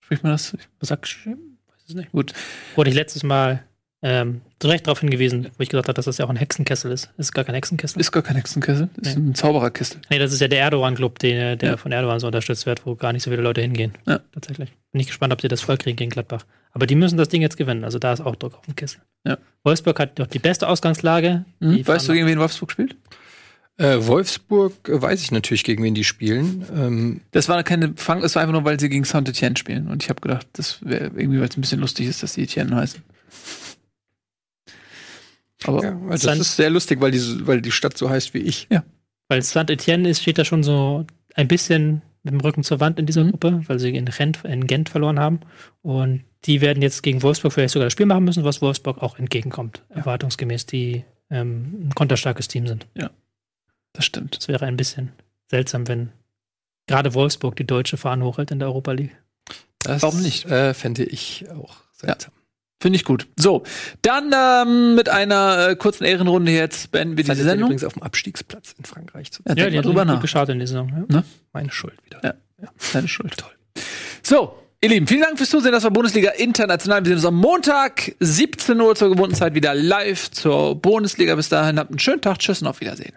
Spricht 0.00 0.22
man 0.22 0.32
das? 0.32 0.52
Du? 0.52 0.58
Weiß 0.58 1.84
es 1.88 1.94
nicht. 1.94 2.12
Gut. 2.12 2.32
Wurde 2.76 2.90
ich 2.90 2.96
letztes 2.96 3.22
Mal 3.24 3.64
ähm, 4.00 4.42
direkt 4.62 4.86
darauf 4.86 5.00
hingewiesen, 5.00 5.48
wo 5.56 5.62
ich 5.62 5.68
gesagt 5.68 5.88
habe, 5.88 5.94
dass 5.94 6.04
das 6.04 6.18
ja 6.18 6.24
auch 6.24 6.30
ein 6.30 6.36
Hexenkessel 6.36 6.92
ist. 6.92 7.10
Es 7.16 7.26
ist 7.26 7.32
gar 7.32 7.44
kein 7.44 7.54
Hexenkessel. 7.56 8.00
Ist 8.00 8.12
gar 8.12 8.22
kein 8.22 8.36
Hexenkessel. 8.36 8.88
Ist 9.00 9.16
Nee. 9.18 9.30
ein 9.30 9.34
Zaubererkessel. 9.34 10.00
nee, 10.10 10.18
das 10.20 10.32
ist 10.32 10.40
ja 10.40 10.46
der 10.48 10.60
Erdogan-Club, 10.60 11.18
der, 11.18 11.56
der 11.56 11.70
Ja. 11.70 11.76
von 11.76 11.90
Erdogan 11.90 12.20
so 12.20 12.26
unterstützt 12.28 12.64
wird, 12.66 12.86
wo 12.86 12.94
gar 12.94 13.12
nicht 13.12 13.24
so 13.24 13.30
viele 13.30 13.42
Leute 13.42 13.60
hingehen. 13.60 13.92
Ja. 14.06 14.20
Tatsächlich. 14.32 14.70
Bin 14.92 15.00
ich 15.00 15.08
gespannt, 15.08 15.32
ob 15.32 15.40
sie 15.40 15.48
das 15.48 15.62
voll 15.62 15.76
kriegen 15.78 15.96
gegen 15.96 16.10
Gladbach. 16.10 16.44
Aber 16.72 16.86
die 16.86 16.94
müssen 16.94 17.16
das 17.18 17.28
Ding 17.28 17.42
jetzt 17.42 17.56
gewinnen. 17.56 17.82
Also 17.84 17.98
da 17.98 18.12
ist 18.12 18.20
auch 18.20 18.36
Druck 18.36 18.54
auf 18.54 18.66
den 18.66 18.76
Kessel. 18.76 19.00
Ja. 19.26 19.36
Wolfsburg 19.64 19.98
hat 19.98 20.18
doch 20.18 20.26
die 20.28 20.38
beste 20.38 20.68
Ausgangslage. 20.68 21.44
Hm? 21.60 21.74
Die 21.76 21.86
Weißt 21.86 22.08
du, 22.08 22.12
gegen 22.12 22.26
wen 22.26 22.38
Wolfsburg 22.38 22.70
spielt? 22.70 22.94
Äh, 23.78 23.96
Wolfsburg 24.06 24.88
äh, 24.88 25.00
weiß 25.02 25.22
ich 25.22 25.30
natürlich, 25.32 25.64
gegen 25.64 25.82
wen 25.82 25.94
die 25.94 26.04
spielen. 26.04 26.64
Ähm, 26.74 27.20
Das 27.32 27.48
war 27.48 27.62
keine 27.64 27.94
Fang, 27.96 28.22
es 28.22 28.34
war 28.36 28.42
einfach 28.42 28.52
nur, 28.52 28.64
weil 28.64 28.78
sie 28.78 28.88
gegen 28.88 29.04
Saint-Etienne 29.04 29.56
spielen. 29.56 29.88
Und 29.88 30.02
ich 30.04 30.08
habe 30.10 30.20
gedacht, 30.20 30.46
das 30.52 30.78
wäre 30.84 31.04
irgendwie, 31.16 31.40
weil 31.40 31.48
es 31.48 31.56
ein 31.56 31.60
bisschen 31.62 31.80
lustig 31.80 32.06
ist, 32.06 32.22
dass 32.22 32.34
die 32.34 32.42
Etienne 32.44 32.74
heißen. 32.76 33.02
Aber 35.64 35.82
ja, 35.82 35.98
also 36.08 36.26
San- 36.28 36.38
das 36.38 36.48
ist 36.48 36.56
sehr 36.56 36.70
lustig, 36.70 37.00
weil 37.00 37.10
die, 37.10 37.46
weil 37.46 37.60
die 37.60 37.72
Stadt 37.72 37.96
so 37.98 38.08
heißt 38.08 38.32
wie 38.34 38.38
ich. 38.38 38.68
Weil 39.28 39.42
Saint-Etienne 39.42 40.08
ist, 40.08 40.22
steht 40.22 40.38
da 40.38 40.44
schon 40.44 40.62
so 40.62 41.04
ein 41.34 41.48
bisschen 41.48 42.02
mit 42.22 42.32
dem 42.32 42.40
Rücken 42.40 42.62
zur 42.64 42.80
Wand 42.80 42.98
in 42.98 43.06
dieser 43.06 43.24
Mhm. 43.24 43.30
Gruppe, 43.32 43.60
weil 43.66 43.78
sie 43.78 43.90
in, 43.94 44.06
Gent, 44.06 44.44
in 44.44 44.66
Gent 44.66 44.88
verloren 44.88 45.18
haben. 45.20 45.40
Und 45.82 46.24
die 46.44 46.60
werden 46.60 46.82
jetzt 46.82 47.02
gegen 47.02 47.22
Wolfsburg 47.22 47.52
vielleicht 47.52 47.72
sogar 47.74 47.86
das 47.86 47.92
Spiel 47.92 48.06
machen 48.06 48.24
müssen, 48.24 48.44
was 48.44 48.62
Wolfsburg 48.62 48.98
auch 49.02 49.18
entgegenkommt. 49.18 49.82
Erwartungsgemäß, 49.90 50.66
die 50.66 51.04
ähm, 51.30 51.88
ein 51.88 51.94
konterstarkes 51.94 52.48
Team 52.48 52.66
sind. 52.66 52.86
das 53.92 54.04
stimmt. 54.04 54.38
Es 54.40 54.48
wäre 54.48 54.64
ein 54.66 54.76
bisschen 54.76 55.12
seltsam, 55.50 55.88
wenn 55.88 56.10
gerade 56.86 57.12
Wolfsburg 57.14 57.56
die 57.56 57.66
deutsche 57.66 57.96
Fahne 57.96 58.24
hochhält 58.24 58.50
in 58.50 58.58
der 58.60 58.68
Europa 58.68 58.92
League. 58.92 59.16
Das 59.80 60.02
Warum 60.02 60.22
nicht? 60.22 60.46
Äh, 60.46 60.72
fände 60.74 61.04
ich 61.04 61.46
auch 61.50 61.76
seltsam. 61.92 62.32
Finde 62.80 62.96
ich 62.96 63.04
gut. 63.04 63.26
So, 63.36 63.64
dann 64.02 64.32
ähm, 64.32 64.94
mit 64.94 65.08
einer 65.08 65.70
äh, 65.70 65.76
kurzen 65.76 66.04
Ehrenrunde 66.04 66.52
jetzt 66.52 66.92
beenden 66.92 67.16
wir 67.16 67.24
Seid 67.24 67.36
diese 67.36 67.46
ihr 67.46 67.50
Sendung. 67.50 67.66
übrigens 67.70 67.82
auf 67.84 67.94
dem 67.94 68.02
Abstiegsplatz 68.04 68.74
in 68.78 68.84
Frankreich 68.84 69.32
zu 69.32 69.42
Ja, 69.48 69.54
mal 69.68 69.76
hat 69.78 69.84
drüber 69.84 70.04
nach. 70.04 70.20
geschaut 70.20 70.48
in 70.50 70.58
der 70.58 70.68
Saison. 70.68 71.06
Ja. 71.10 71.24
Meine 71.52 71.72
Schuld 71.72 71.94
wieder. 72.04 72.20
Ja. 72.22 72.34
Deine 72.92 73.08
Schuld. 73.08 73.36
Toll. 73.36 73.50
So, 74.22 74.54
ihr 74.80 74.90
Lieben, 74.90 75.08
vielen 75.08 75.22
Dank 75.22 75.38
fürs 75.38 75.50
Zusehen. 75.50 75.72
Das 75.72 75.82
war 75.82 75.90
Bundesliga 75.90 76.30
International. 76.30 77.00
Wir 77.00 77.06
sehen 77.06 77.16
uns 77.16 77.24
am 77.24 77.34
Montag, 77.36 78.14
17 78.20 78.80
Uhr 78.80 78.94
zur 78.94 79.10
gewohnten 79.10 79.34
Zeit 79.34 79.54
wieder 79.54 79.74
live 79.74 80.30
zur 80.30 80.76
Bundesliga. 80.76 81.34
Bis 81.34 81.48
dahin 81.48 81.78
habt 81.80 81.90
einen 81.90 81.98
schönen 81.98 82.20
Tag. 82.20 82.38
Tschüss 82.38 82.62
und 82.62 82.68
auf 82.68 82.80
Wiedersehen. 82.80 83.14